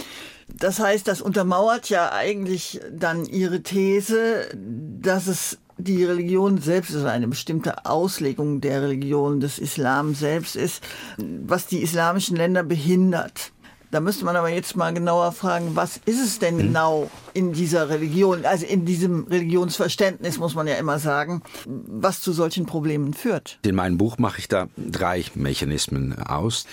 [0.49, 7.07] Das heißt, das untermauert ja eigentlich dann Ihre These, dass es die Religion selbst, also
[7.07, 10.83] eine bestimmte Auslegung der Religion des Islam selbst ist,
[11.17, 13.53] was die islamischen Länder behindert.
[13.91, 16.67] Da müsste man aber jetzt mal genauer fragen, was ist es denn hm.
[16.67, 22.33] genau in dieser Religion, also in diesem Religionsverständnis, muss man ja immer sagen, was zu
[22.33, 23.61] solchen Problemen führt?
[23.63, 26.67] In meinem Buch mache ich da drei Mechanismen aus.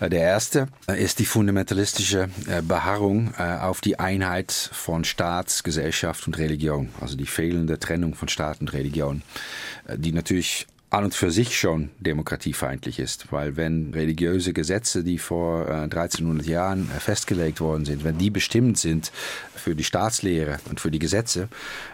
[0.00, 6.26] Äh, der erste äh, ist die fundamentalistische äh, Beharrung auf die Einheit von Staat, Gesellschaft
[6.26, 9.22] und Religion, also die fehlende Trennung von Staat und Religion,
[9.96, 15.68] die natürlich an und für sich schon demokratiefeindlich ist, weil wenn religiöse Gesetze, die vor
[15.68, 19.12] 1300 Jahren festgelegt worden sind, wenn die bestimmt sind
[19.54, 21.48] für die Staatslehre und für die Gesetze,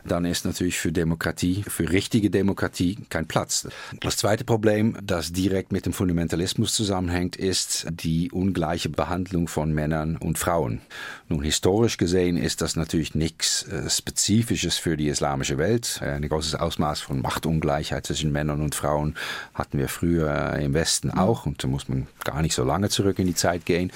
[0.07, 3.69] dann ist natürlich für Demokratie, für richtige Demokratie kein Platz.
[4.01, 10.17] Das zweite Problem, das direkt mit dem Fundamentalismus zusammenhängt, ist die ungleiche Behandlung von Männern
[10.17, 10.81] und Frauen.
[11.29, 16.01] Nun, historisch gesehen ist das natürlich nichts äh, Spezifisches für die islamische Welt.
[16.01, 19.15] Ein großes Ausmaß von Machtungleichheit zwischen Männern und Frauen Frauen
[19.55, 23.19] hatten wir früher im Westen auch und da muss man gar nicht so lange zurück
[23.19, 23.91] in die Zeit gehen.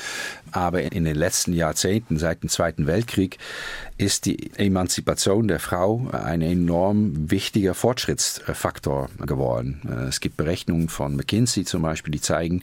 [0.50, 3.38] Aber in den letzten Jahrzehnten, seit dem Zweiten Weltkrieg,
[3.98, 10.06] ist die Emanzipation der Frau ein enorm wichtiger Fortschrittsfaktor geworden.
[10.08, 12.62] Es gibt Berechnungen von McKinsey zum Beispiel, die zeigen,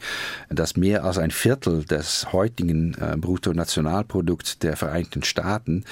[0.49, 5.85] dass mehr als ein Viertel des heutigen äh, Bruttonationalprodukts der Vereinigten Staaten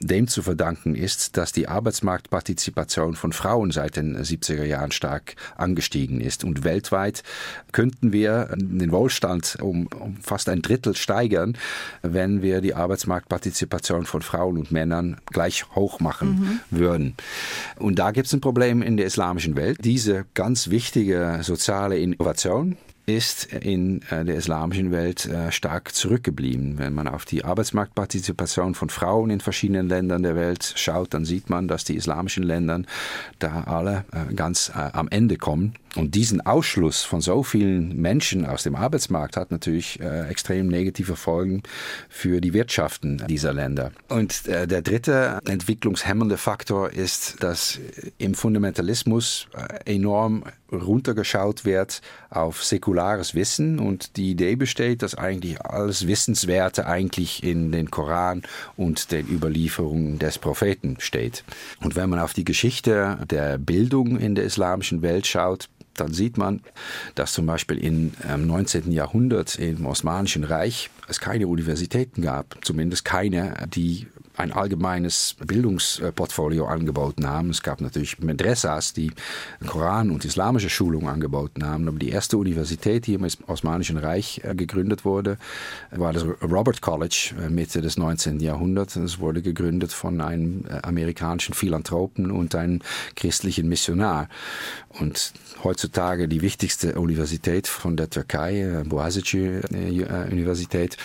[0.00, 5.34] dem zu verdanken ist, dass die Arbeitsmarktpartizipation von Frauen seit den 70er Jahren stark
[5.74, 6.44] angestiegen ist.
[6.44, 7.24] Und weltweit
[7.72, 11.56] könnten wir den Wohlstand um, um fast ein Drittel steigern,
[12.02, 16.78] wenn wir die Arbeitsmarktpartizipation von Frauen und Männern gleich hoch machen mhm.
[16.78, 17.14] würden.
[17.76, 19.78] Und da gibt es ein Problem in der islamischen Welt.
[19.82, 22.76] Diese ganz wichtige soziale Innovation,
[23.06, 26.78] ist in äh, der islamischen Welt äh, stark zurückgeblieben.
[26.78, 31.50] Wenn man auf die Arbeitsmarktpartizipation von Frauen in verschiedenen Ländern der Welt schaut, dann sieht
[31.50, 32.82] man, dass die islamischen Länder
[33.38, 35.74] da alle äh, ganz am Ende kommen.
[35.96, 41.62] Und diesen Ausschluss von so vielen Menschen aus dem Arbeitsmarkt hat natürlich extrem negative Folgen
[42.08, 43.92] für die Wirtschaften dieser Länder.
[44.08, 47.78] Und der dritte entwicklungshemmende Faktor ist, dass
[48.18, 49.46] im Fundamentalismus
[49.84, 57.42] enorm runtergeschaut wird auf säkulares Wissen und die Idee besteht, dass eigentlich alles Wissenswerte eigentlich
[57.42, 58.42] in den Koran
[58.76, 61.42] und den Überlieferungen des Propheten steht.
[61.82, 66.38] Und wenn man auf die Geschichte der Bildung in der islamischen Welt schaut, dann sieht
[66.38, 66.60] man,
[67.14, 68.92] dass zum Beispiel im 19.
[68.92, 77.26] Jahrhundert im Osmanischen Reich es keine Universitäten gab, zumindest keine, die ein allgemeines Bildungsportfolio angeboten
[77.26, 77.50] haben.
[77.50, 79.12] Es gab natürlich Medressas, die
[79.66, 81.86] Koran und islamische Schulungen angeboten haben.
[81.86, 85.38] Aber die erste Universität, die im Osmanischen Reich äh, gegründet wurde,
[85.92, 88.40] war das Robert College äh, Mitte des 19.
[88.40, 88.96] Jahrhunderts.
[88.96, 92.80] Es wurde gegründet von einem äh, amerikanischen Philanthropen und einem
[93.14, 94.28] christlichen Missionar.
[94.88, 99.62] Und heutzutage die wichtigste Universität von der Türkei, Boğaziçi
[100.30, 100.96] Universität,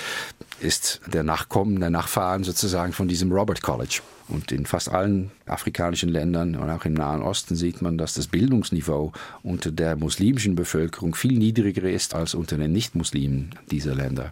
[0.62, 4.02] ist der Nachkommen, der Nachfahren sozusagen von diesem Robert College.
[4.30, 8.28] Und in fast allen afrikanischen Ländern und auch im Nahen Osten sieht man, dass das
[8.28, 14.32] Bildungsniveau unter der muslimischen Bevölkerung viel niedriger ist als unter den Nicht-Muslimen dieser Länder.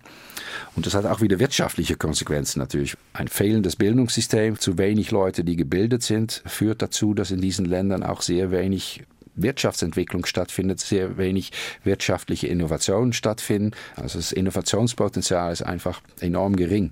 [0.75, 2.95] Und das hat auch wieder wirtschaftliche Konsequenzen natürlich.
[3.13, 8.03] Ein fehlendes Bildungssystem, zu wenig Leute, die gebildet sind, führt dazu, dass in diesen Ländern
[8.03, 9.03] auch sehr wenig
[9.37, 11.51] Wirtschaftsentwicklung stattfindet, sehr wenig
[11.83, 13.71] wirtschaftliche Innovationen stattfinden.
[13.95, 16.91] Also das Innovationspotenzial ist einfach enorm gering.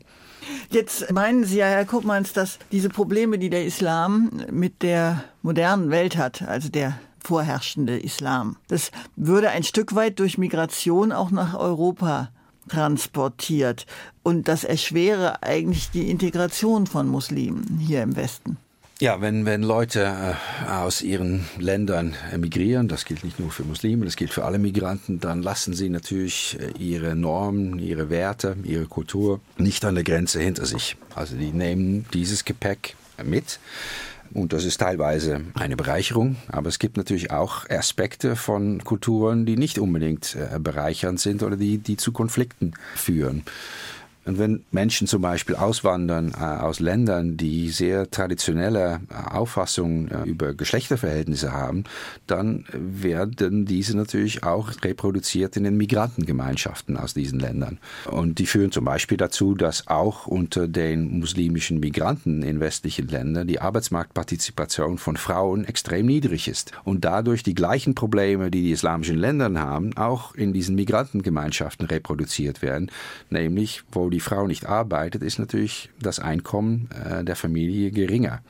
[0.69, 5.89] Jetzt meinen Sie ja, Herr Kuppmanns, dass diese Probleme, die der Islam mit der modernen
[5.89, 11.55] Welt hat, also der vorherrschende Islam, das würde ein Stück weit durch Migration auch nach
[11.55, 12.29] Europa
[12.69, 13.85] transportiert.
[14.23, 18.57] Und das erschwere eigentlich die Integration von Muslimen hier im Westen.
[19.01, 24.05] Ja, wenn, wenn Leute äh, aus ihren Ländern emigrieren, das gilt nicht nur für Muslime,
[24.05, 28.85] das gilt für alle Migranten, dann lassen sie natürlich äh, ihre Normen, ihre Werte, ihre
[28.85, 30.95] Kultur nicht an der Grenze hinter sich.
[31.13, 33.59] Also die nehmen dieses Gepäck mit.
[34.33, 39.57] Und das ist teilweise eine Bereicherung, aber es gibt natürlich auch Aspekte von Kulturen, die
[39.57, 43.43] nicht unbedingt äh, bereichernd sind oder die, die zu Konflikten führen.
[44.25, 50.23] Und wenn Menschen zum Beispiel auswandern äh, aus Ländern, die sehr traditionelle äh, Auffassungen äh,
[50.23, 51.83] über Geschlechterverhältnisse haben,
[52.25, 57.77] dann werden diese natürlich auch reproduziert in den Migrantengemeinschaften aus diesen Ländern.
[58.09, 63.47] Und die führen zum Beispiel dazu, dass auch unter den muslimischen Migranten in westlichen Ländern
[63.47, 66.71] die Arbeitsmarktpartizipation von Frauen extrem niedrig ist.
[66.83, 72.63] Und dadurch die gleichen Probleme, die die islamischen Länder haben, auch in diesen Migrantengemeinschaften reproduziert
[72.63, 72.89] werden,
[73.29, 78.41] nämlich wo die die Frau nicht arbeitet, ist natürlich das Einkommen äh, der Familie geringer.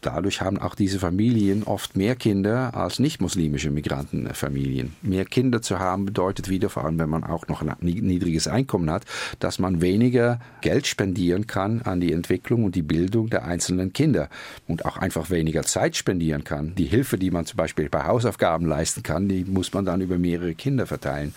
[0.00, 4.96] Dadurch haben auch diese Familien oft mehr Kinder als nicht-muslimische Migrantenfamilien.
[5.00, 8.90] Mehr Kinder zu haben bedeutet wieder, vor allem wenn man auch noch ein niedriges Einkommen
[8.90, 9.04] hat,
[9.38, 14.28] dass man weniger Geld spendieren kann an die Entwicklung und die Bildung der einzelnen Kinder
[14.66, 16.74] und auch einfach weniger Zeit spendieren kann.
[16.74, 20.18] Die Hilfe, die man zum Beispiel bei Hausaufgaben leisten kann, die muss man dann über
[20.18, 21.32] mehrere Kinder verteilen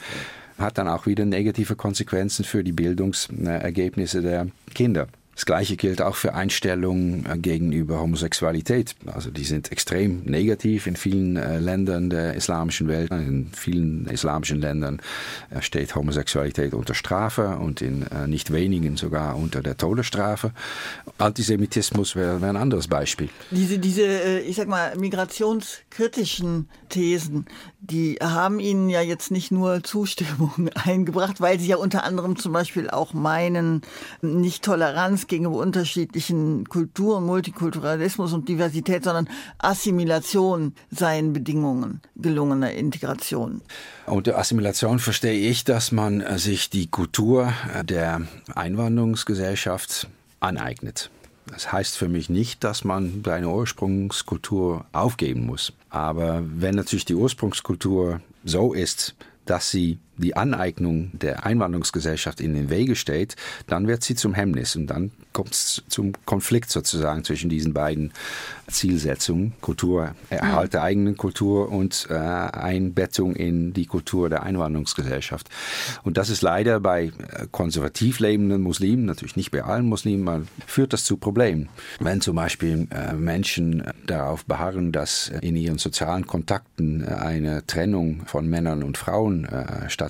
[0.57, 5.07] hat dann auch wieder negative Konsequenzen für die Bildungsergebnisse der Kinder.
[5.35, 8.95] Das Gleiche gilt auch für Einstellungen äh, gegenüber Homosexualität.
[9.05, 13.11] Also die sind extrem negativ in vielen äh, Ländern der islamischen Welt.
[13.11, 15.01] In vielen islamischen Ländern
[15.49, 20.51] äh, steht Homosexualität unter Strafe und in nicht wenigen sogar unter der Todesstrafe.
[21.17, 23.29] Antisemitismus wäre ein anderes Beispiel.
[23.51, 27.45] Diese, diese, ich sag mal, migrationskritischen Thesen,
[27.89, 32.53] die haben Ihnen ja jetzt nicht nur Zustimmung eingebracht, weil Sie ja unter anderem zum
[32.53, 33.81] Beispiel auch meinen,
[34.21, 43.61] nicht Toleranz gegenüber unterschiedlichen Kulturen, Multikulturalismus und Diversität, sondern Assimilation seien Bedingungen gelungener Integration.
[44.05, 48.21] Unter Assimilation verstehe ich, dass man sich die Kultur der
[48.53, 50.07] Einwanderungsgesellschaft
[50.39, 51.09] aneignet.
[51.47, 55.73] Das heißt für mich nicht, dass man seine Ursprungskultur aufgeben muss.
[55.95, 62.69] Aber wenn natürlich die Ursprungskultur so ist, dass sie die Aneignung der Einwanderungsgesellschaft in den
[62.69, 63.35] Wege steht,
[63.67, 68.13] dann wird sie zum Hemmnis und dann kommt es zum Konflikt sozusagen zwischen diesen beiden
[68.67, 75.49] Zielsetzungen, Kultur, Erhalt der eigenen Kultur und äh, Einbettung in die Kultur der Einwanderungsgesellschaft.
[76.03, 80.47] Und das ist leider bei äh, konservativ lebenden Muslimen, natürlich nicht bei allen Muslimen, man
[80.65, 81.69] führt das zu Problemen.
[81.99, 88.25] Wenn zum Beispiel äh, Menschen darauf beharren, dass in ihren sozialen Kontakten äh, eine Trennung
[88.25, 90.04] von Männern und Frauen äh, stattfindet,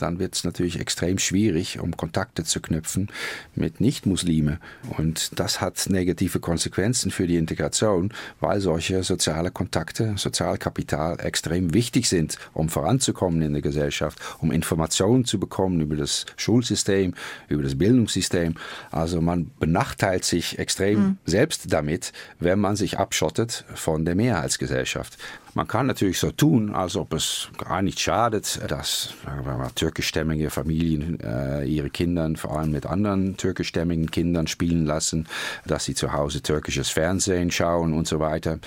[0.00, 3.08] dann wird es natürlich extrem schwierig, um Kontakte zu knüpfen
[3.54, 4.58] mit Nicht-Muslime.
[4.96, 12.08] Und das hat negative Konsequenzen für die Integration, weil solche soziale Kontakte, Sozialkapital extrem wichtig
[12.08, 17.14] sind, um voranzukommen in der Gesellschaft, um Informationen zu bekommen über das Schulsystem,
[17.48, 18.54] über das Bildungssystem.
[18.90, 21.18] Also man benachteilt sich extrem mhm.
[21.24, 25.18] selbst damit, wenn man sich abschottet von der Mehrheitsgesellschaft.
[25.54, 31.20] Man kann natürlich so tun, als ob es gar nicht schadet, dass mal, türkischstämmige Familien
[31.20, 35.28] äh, ihre Kinder vor allem mit anderen türkischstämmigen Kindern spielen lassen,
[35.64, 38.58] dass sie zu Hause türkisches Fernsehen schauen und so weiter.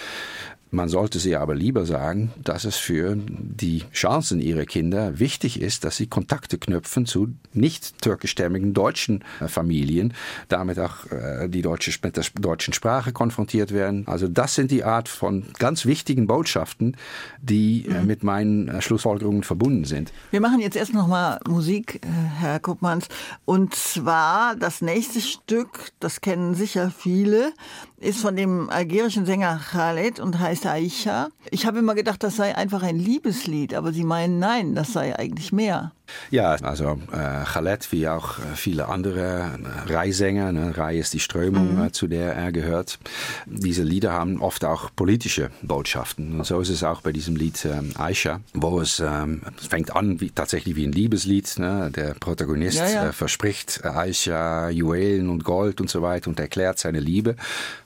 [0.70, 5.86] Man sollte sie aber lieber sagen, dass es für die Chancen ihrer Kinder wichtig ist,
[5.86, 10.14] dass sie Kontakte knüpfen zu nicht türkischstämmigen deutschen äh, Familien,
[10.50, 14.06] damit auch äh, die deutsche, mit der deutschen Sprache konfrontiert werden.
[14.08, 16.98] Also das sind die Art von ganz wichtigen Botschaften,
[17.42, 18.08] die äh, mhm.
[18.08, 20.12] mit meinen Schlussfolgerungen verbunden sind.
[20.32, 22.02] Wir machen jetzt erst noch mal Musik,
[22.40, 23.08] Herr Kuppmanns,
[23.46, 27.54] und zwar das nächste Stück, das kennen sicher viele,
[27.98, 31.30] ist von dem algerischen Sänger Khaled und heißt Aisha.
[31.52, 35.18] Ich habe immer gedacht, das sei einfach ein Liebeslied, aber Sie meinen, nein, das sei
[35.18, 35.92] eigentlich mehr.
[36.32, 39.52] Ja, also äh, Khaled wie auch äh, viele andere
[39.88, 41.86] äh, Reihsänger, ne, Reih ist die Strömung, mhm.
[41.86, 43.00] äh, zu der er gehört.
[43.46, 46.40] Diese Lieder haben oft auch politische Botschaften.
[46.40, 50.20] Und so ist es auch bei diesem Lied ähm, Aisha, wo es, ähm, fängt an
[50.22, 51.60] wie, tatsächlich wie ein Liebeslied.
[51.60, 51.92] Ne?
[51.96, 53.08] Der Protagonist ja, ja.
[53.08, 57.36] Äh, verspricht Aisha Juwelen und Gold und so weiter und erklärt seine Liebe.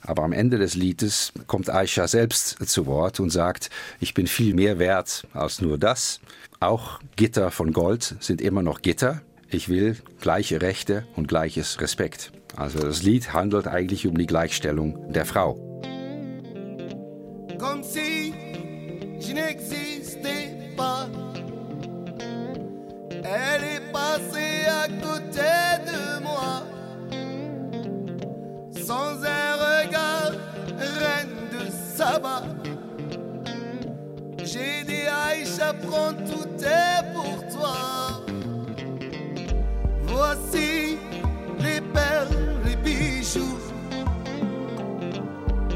[0.02, 4.54] Aber am Ende des Liedes kommt Aisha selbst zu Wort und sagt, ich bin viel
[4.54, 6.20] mehr wert als nur das.
[6.62, 9.20] Auch Gitter von Gold sind immer noch Gitter.
[9.50, 12.30] Ich will gleiche Rechte und gleiches Respekt.
[12.54, 15.54] Also das Lied handelt eigentlich um die Gleichstellung der Frau.
[17.58, 18.32] Comme si
[19.18, 21.08] je n'existais pas.
[23.24, 25.51] Elle est passée à côté
[35.92, 37.76] Tout est pour toi.
[40.04, 40.96] Voici
[41.58, 43.58] les perles, les bijoux.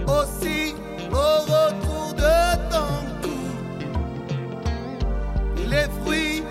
[0.06, 0.74] Aussi
[1.12, 2.38] au retour de
[2.70, 3.42] ton cou.
[5.68, 6.42] Les fruits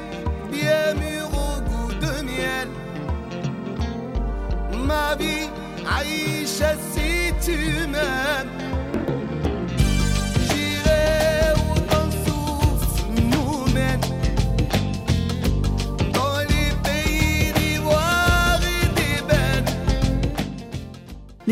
[0.51, 2.69] bien mûrs au goût de miel.
[4.85, 5.49] Ma vie,
[5.87, 8.54] Aïcha, si tu m'aimes.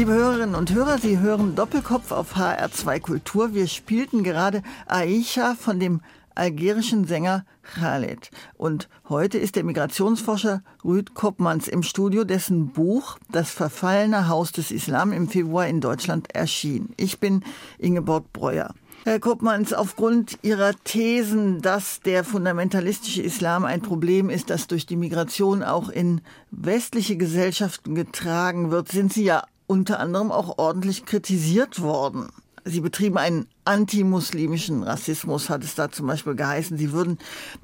[0.04, 3.54] Liebe Hörerinnen und Hörer, Sie hören Doppelkopf auf HR2 Kultur.
[3.54, 6.02] Wir spielten gerade Aisha von dem
[6.36, 8.30] algerischen Sänger Khaled.
[8.58, 14.72] Und heute ist der Migrationsforscher Rüd Koppmanns im Studio, dessen Buch Das verfallene Haus des
[14.72, 16.90] Islam im Februar in Deutschland erschien.
[16.98, 17.42] Ich bin
[17.80, 18.74] Ingeborg Breuer.
[19.06, 24.98] Herr Koppmanns, aufgrund Ihrer Thesen, dass der fundamentalistische Islam ein Problem ist, das durch die
[24.98, 26.20] Migration auch in
[26.52, 32.30] westliche Gesellschaften getragen wird, sind Sie ja unter anderem auch ordentlich kritisiert worden.
[32.64, 36.78] Sie betrieben einen antimuslimischen Rassismus, hat es da zum Beispiel geheißen.
[36.78, 37.18] Sie würden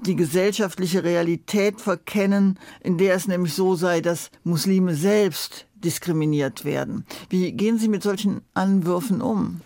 [0.05, 7.05] die gesellschaftliche Realität verkennen, in der es nämlich so sei, dass Muslime selbst diskriminiert werden.
[7.29, 9.61] Wie gehen Sie mit solchen Anwürfen um?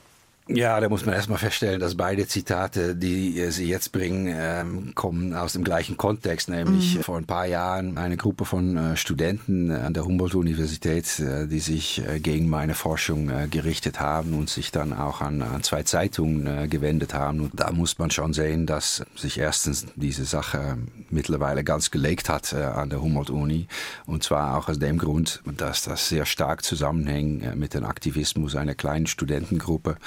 [0.49, 5.33] Ja, da muss man erstmal feststellen, dass beide Zitate, die Sie jetzt bringen, ähm, kommen
[5.33, 7.03] aus dem gleichen Kontext, nämlich mhm.
[7.03, 12.05] vor ein paar Jahren eine Gruppe von äh, Studenten an der Humboldt-Universität, äh, die sich
[12.05, 17.13] äh, gegen meine Forschung gerichtet haben und sich dann auch an, an zwei Zeitungen gewendet
[17.13, 17.39] haben.
[17.39, 20.77] Und da muss man schon sehen, dass sich erstens diese Sache
[21.09, 23.67] mittlerweile ganz gelegt hat an der Humboldt-Uni
[24.05, 28.75] und zwar auch aus dem Grund, dass das sehr stark zusammenhängt mit dem Aktivismus einer
[28.75, 29.97] kleinen Studentengruppe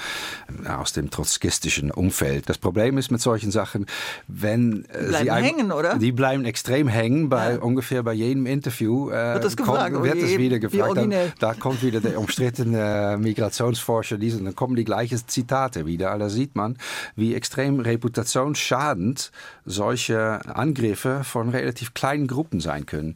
[0.67, 2.49] aus dem trotzkistischen Umfeld.
[2.49, 3.85] Das Problem ist mit solchen Sachen,
[4.27, 5.97] wenn äh, bleiben sie hängen, oder?
[5.97, 7.59] Die bleiben extrem hängen bei ja.
[7.59, 9.09] ungefähr bei jedem Interview.
[9.09, 9.93] Äh, wird das gefragt?
[9.93, 10.97] Kommt, wird es wieder gefragt.
[10.97, 16.17] Dann, da kommt wieder der umstrittene Migrationsforscher, diese, dann kommen die gleichen Zitate wieder.
[16.17, 16.77] Da sieht man,
[17.15, 19.31] wie extrem reputationsschadend
[19.65, 23.15] solche Angriffe von relativ kleinen Gruppen sein können.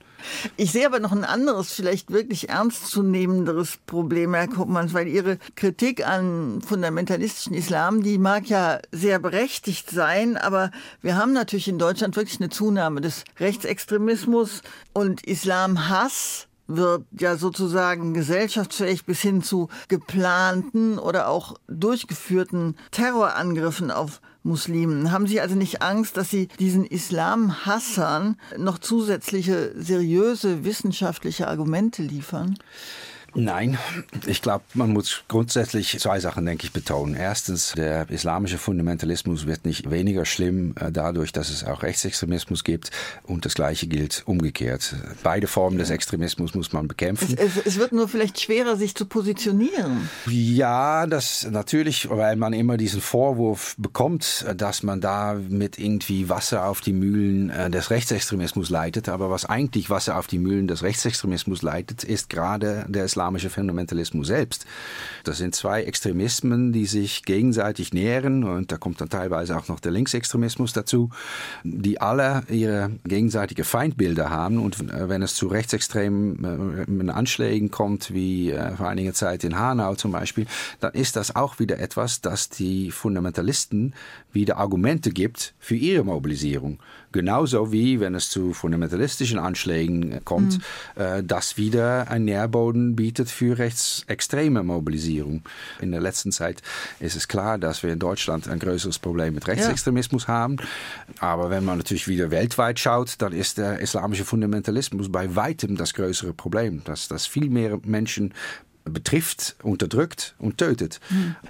[0.57, 6.07] Ich sehe aber noch ein anderes, vielleicht wirklich ernstzunehmenderes Problem, Herr Koppmanns, weil Ihre Kritik
[6.07, 12.15] an fundamentalistischen Islam, die mag ja sehr berechtigt sein, aber wir haben natürlich in Deutschland
[12.15, 14.61] wirklich eine Zunahme des Rechtsextremismus
[14.93, 24.21] und Islamhass wird ja sozusagen gesellschaftsfähig bis hin zu geplanten oder auch durchgeführten Terrorangriffen auf
[24.43, 25.11] Muslimen.
[25.11, 32.57] Haben Sie also nicht Angst, dass Sie diesen Islamhassern noch zusätzliche seriöse wissenschaftliche Argumente liefern?
[33.33, 33.77] Nein,
[34.25, 37.15] ich glaube, man muss grundsätzlich zwei Sachen, denke ich, betonen.
[37.15, 42.91] Erstens, der islamische Fundamentalismus wird nicht weniger schlimm äh, dadurch, dass es auch Rechtsextremismus gibt.
[43.23, 44.95] Und das Gleiche gilt umgekehrt.
[45.23, 47.35] Beide Formen des Extremismus muss man bekämpfen.
[47.37, 50.09] Es, es, es wird nur vielleicht schwerer, sich zu positionieren.
[50.27, 56.65] Ja, das natürlich, weil man immer diesen Vorwurf bekommt, dass man da mit irgendwie Wasser
[56.65, 59.07] auf die Mühlen äh, des Rechtsextremismus leitet.
[59.07, 63.51] Aber was eigentlich Wasser auf die Mühlen des Rechtsextremismus leitet, ist gerade der Islam islamische
[63.51, 64.65] Fundamentalismus selbst.
[65.23, 69.79] Das sind zwei Extremismen, die sich gegenseitig nähren und da kommt dann teilweise auch noch
[69.79, 71.11] der Linksextremismus dazu,
[71.63, 78.51] die alle ihre gegenseitige Feindbilder haben und wenn es zu rechtsextremen äh, Anschlägen kommt, wie
[78.51, 80.47] äh, vor einiger Zeit in Hanau zum Beispiel,
[80.79, 83.93] dann ist das auch wieder etwas, das die Fundamentalisten
[84.33, 86.79] wieder Argumente gibt für ihre Mobilisierung.
[87.11, 90.59] Genauso wie, wenn es zu fundamentalistischen Anschlägen kommt,
[90.95, 91.27] mhm.
[91.27, 95.43] das wieder ein Nährboden bietet für rechtsextreme Mobilisierung.
[95.81, 96.61] In der letzten Zeit
[97.01, 100.33] ist es klar, dass wir in Deutschland ein größeres Problem mit Rechtsextremismus ja.
[100.33, 100.57] haben.
[101.19, 105.93] Aber wenn man natürlich wieder weltweit schaut, dann ist der islamische Fundamentalismus bei weitem das
[105.93, 108.33] größere Problem, dass, dass viel mehr Menschen
[108.83, 110.99] betrifft, unterdrückt und tötet.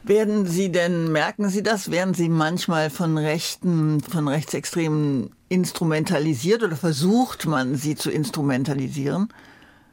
[0.03, 6.77] Werden Sie denn, merken Sie das, werden Sie manchmal von Rechten, von Rechtsextremen instrumentalisiert oder
[6.77, 9.29] versucht man, sie zu instrumentalisieren?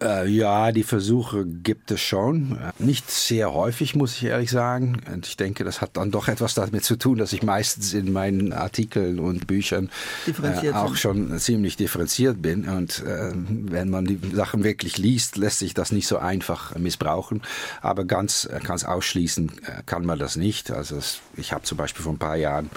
[0.01, 2.59] Äh, ja, die Versuche gibt es schon.
[2.79, 5.01] Nicht sehr häufig, muss ich ehrlich sagen.
[5.13, 8.13] Und ich denke, das hat dann doch etwas damit zu tun, dass ich meistens in
[8.13, 9.91] meinen Artikeln und Büchern
[10.27, 12.69] äh, auch schon ziemlich differenziert bin.
[12.69, 17.43] Und äh, wenn man die Sachen wirklich liest, lässt sich das nicht so einfach missbrauchen.
[17.81, 20.71] Aber ganz, ganz ausschließen äh, kann man das nicht.
[20.71, 22.71] Also es, ich habe zum Beispiel vor ein paar Jahren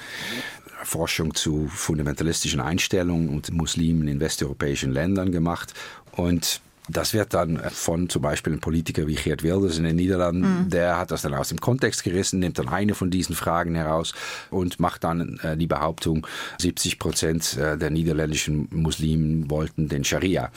[0.84, 5.74] Forschung zu fundamentalistischen Einstellungen und Muslimen in westeuropäischen Ländern gemacht.
[6.14, 6.62] Und
[6.92, 10.70] das wird dann von zum Beispiel einem Politiker wie Geert Wilders in den Niederlanden, mhm.
[10.70, 14.14] der hat das dann aus dem Kontext gerissen, nimmt dann eine von diesen Fragen heraus
[14.50, 16.28] und macht dann äh, die Behauptung,
[16.60, 20.52] 70 Prozent äh, der niederländischen Muslimen wollten den Scharia.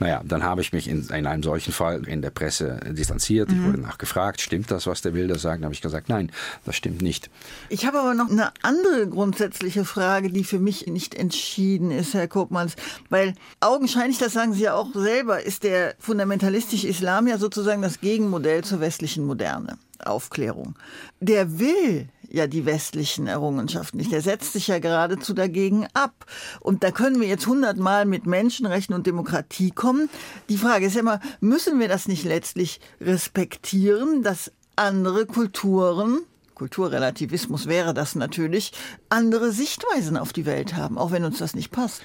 [0.00, 3.50] Naja, dann habe ich mich in, in, einem solchen Fall in der Presse distanziert.
[3.50, 3.56] Mhm.
[3.56, 5.58] Ich wurde nachgefragt, stimmt das, was der Wilder sagt?
[5.58, 6.32] Dann habe ich gesagt, nein,
[6.64, 7.28] das stimmt nicht.
[7.68, 12.28] Ich habe aber noch eine andere grundsätzliche Frage, die für mich nicht entschieden ist, Herr
[12.28, 12.76] Kopmanns.
[13.10, 18.00] Weil augenscheinlich, das sagen Sie ja auch selber, ist der fundamentalistische Islam ja sozusagen das
[18.00, 19.76] Gegenmodell zur westlichen Moderne.
[20.06, 20.74] Aufklärung.
[21.20, 24.12] Der will ja die westlichen Errungenschaften nicht.
[24.12, 26.26] Der setzt sich ja geradezu dagegen ab.
[26.60, 30.08] Und da können wir jetzt hundertmal mit Menschenrechten und Demokratie kommen.
[30.48, 36.20] Die Frage ist ja immer, müssen wir das nicht letztlich respektieren, dass andere Kulturen
[36.60, 38.72] Kulturrelativismus wäre das natürlich,
[39.08, 42.02] andere Sichtweisen auf die Welt haben, auch wenn uns das nicht passt.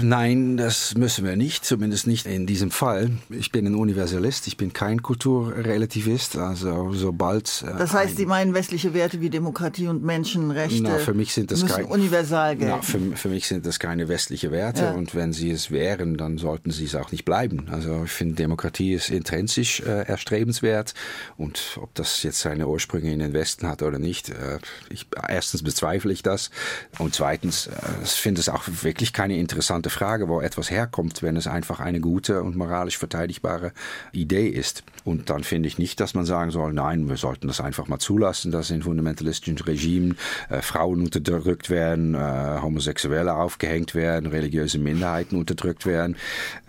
[0.00, 3.10] Nein, das müssen wir nicht, zumindest nicht in diesem Fall.
[3.30, 6.36] Ich bin ein Universalist, ich bin kein Kulturrelativist.
[6.36, 7.64] Also sobald.
[7.66, 11.50] Äh, das heißt, Sie meinen westliche Werte wie Demokratie und Menschenrechte na, für mich sind
[11.50, 12.76] das müssen kein, universal gelten.
[12.76, 14.90] Na, für, für, mich sind das keine westliche Werte ja.
[14.92, 17.66] und wenn sie es wären, dann sollten sie es auch nicht bleiben.
[17.70, 20.94] Also ich finde, Demokratie ist intrinsisch äh, erstrebenswert
[21.36, 24.58] und ob das jetzt seine Ursprünge in den Westen hat oder nicht, äh,
[24.88, 26.50] ich, erstens bezweifle ich das
[26.98, 27.70] und zweitens äh,
[28.04, 31.98] finde es auch wirklich keine interessante interessante Frage, wo etwas herkommt, wenn es einfach eine
[31.98, 33.72] gute und moralisch verteidigbare
[34.12, 34.84] Idee ist.
[35.04, 37.98] Und dann finde ich nicht, dass man sagen soll, nein, wir sollten das einfach mal
[37.98, 40.18] zulassen, dass in fundamentalistischen Regimen
[40.50, 46.16] äh, Frauen unterdrückt werden, äh, Homosexuelle aufgehängt werden, religiöse Minderheiten unterdrückt werden.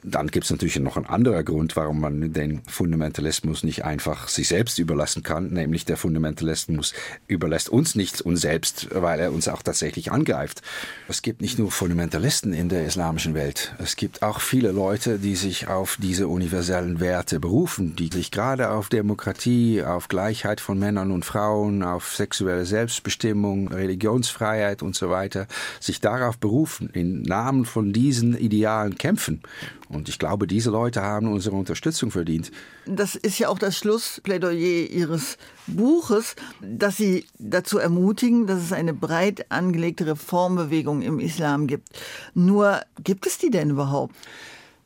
[0.03, 4.47] Dann gibt es natürlich noch einen anderen Grund, warum man den Fundamentalismus nicht einfach sich
[4.47, 6.93] selbst überlassen kann, nämlich der Fundamentalismus
[7.27, 10.61] überlässt uns nicht uns selbst, weil er uns auch tatsächlich angreift.
[11.09, 15.35] Es gibt nicht nur Fundamentalisten in der islamischen Welt, es gibt auch viele Leute, die
[15.35, 21.11] sich auf diese universellen Werte berufen, die sich gerade auf Demokratie, auf Gleichheit von Männern
[21.11, 25.47] und Frauen, auf sexuelle Selbstbestimmung, Religionsfreiheit und so weiter,
[25.79, 29.41] sich darauf berufen, im Namen von diesen Idealen kämpfen.
[29.89, 32.51] Und ich glaube, diese Leute haben unsere Unterstützung verdient.
[32.85, 38.93] Das ist ja auch das Schlussplädoyer Ihres Buches, dass Sie dazu ermutigen, dass es eine
[38.93, 41.89] breit angelegte Reformbewegung im Islam gibt.
[42.33, 44.15] Nur gibt es die denn überhaupt?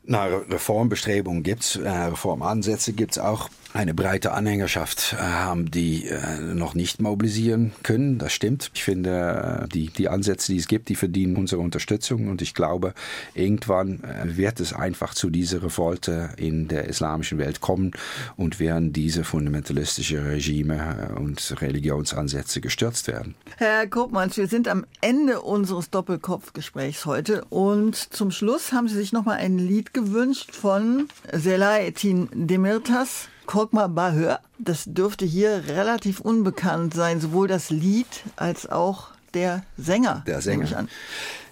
[0.04, 6.06] Na, Reformbestrebungen gibt es, äh, Reformansätze gibt es auch eine breite Anhängerschaft äh, haben, die
[6.06, 8.18] äh, noch nicht mobilisieren können.
[8.18, 8.70] Das stimmt.
[8.74, 12.28] Ich finde, äh, die, die Ansätze, die es gibt, die verdienen unsere Unterstützung.
[12.28, 12.94] Und ich glaube,
[13.34, 17.92] irgendwann wird es einfach zu dieser Revolte in der islamischen Welt kommen
[18.36, 23.34] und werden diese fundamentalistischen Regime und Religionsansätze gestürzt werden.
[23.56, 27.44] Herr Kopmanns, wir sind am Ende unseres Doppelkopfgesprächs heute.
[27.46, 33.29] Und zum Schluss haben Sie sich noch mal ein Lied gewünscht von Selahattin Demirtas.
[33.46, 40.24] Korkma Bahör, das dürfte hier relativ unbekannt sein, sowohl das Lied als auch der Sänger.
[40.26, 40.86] Der Sänger.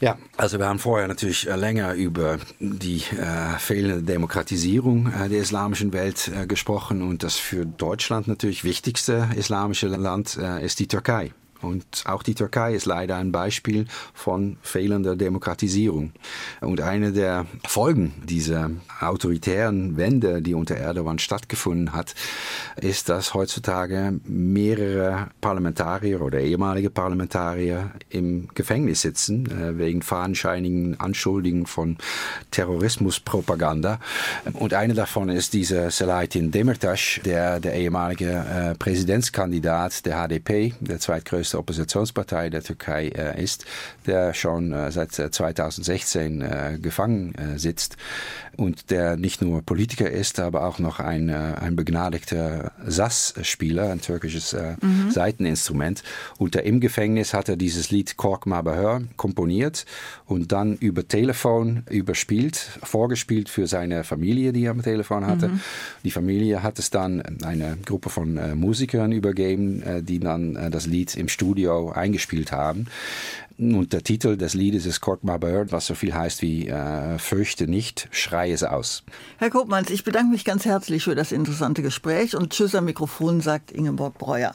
[0.01, 5.41] Ja, also wir haben vorher natürlich äh, länger über die äh, fehlende Demokratisierung äh, der
[5.41, 10.89] islamischen Welt äh, gesprochen und das für Deutschland natürlich wichtigste islamische Land äh, ist die
[10.89, 11.33] Türkei.
[11.61, 16.13] Und auch die Türkei ist leider ein Beispiel von fehlender Demokratisierung.
[16.61, 22.15] Und eine der Folgen dieser autoritären Wende, die unter Erdogan stattgefunden hat,
[22.81, 31.67] ist, dass heutzutage mehrere Parlamentarier oder ehemalige Parlamentarier im Gefängnis sitzen, äh, wegen fadenscheinigen Anschuldigungen
[31.67, 31.97] von
[32.51, 33.99] Terrorismuspropaganda.
[34.53, 41.01] Und eine davon ist dieser Selahattin Demirtas, der, der ehemalige äh, Präsidentskandidat der HDP, der
[41.01, 43.65] zweitgrößte größte Oppositionspartei der Türkei äh, ist,
[44.07, 47.97] der schon äh, seit 2016 äh, gefangen sitzt
[48.57, 54.57] und der nicht nur Politiker ist, aber auch noch ein, ein begnadigter Sass-Spieler, ein türkisches
[54.81, 55.11] mhm.
[55.11, 56.03] Seiteninstrument.
[56.39, 59.87] Und der im Gefängnis hat er dieses Lied Kork Mabahör komponiert
[60.29, 65.49] und dann über Telefon überspielt, vorgespielt für seine Familie, die er am Telefon hatte.
[65.49, 65.61] Mhm.
[66.05, 71.29] Die Familie hat es dann eine Gruppe von Musikern übergeben, die dann das Lied im
[71.29, 72.87] Studio eingespielt haben.
[73.59, 77.19] Und der Titel des Liedes ist Cork My Bird, was so viel heißt wie äh,
[77.19, 79.03] Fürchte nicht, schrei es aus.
[79.39, 83.41] Herr Kopmanns, ich bedanke mich ganz herzlich für das interessante Gespräch und Tschüss am Mikrofon,
[83.41, 84.55] sagt Ingeborg Breuer.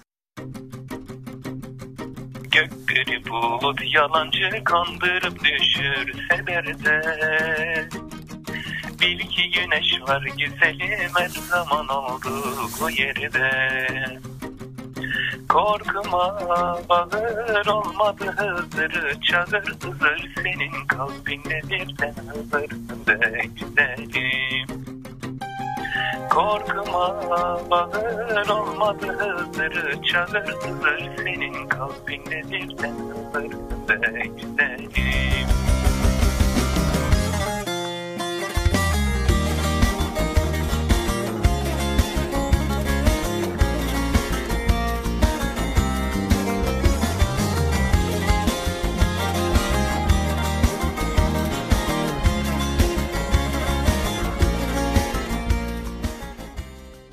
[2.93, 7.89] Gökleri bulut yalancı kandırıp düşürse derde
[9.01, 14.19] Bil ki güneş var güzelim her zaman olduğu yerde.
[15.49, 16.39] Korkma
[16.89, 22.69] bağır olmadı hızır çağır hızır senin kalbinde birden hızır
[23.07, 24.72] de güzelim
[26.33, 27.19] Korkma
[27.71, 32.91] bağır olmadı hızları Çağırdılar senin kalbin nedir de
[33.87, 35.02] Bekle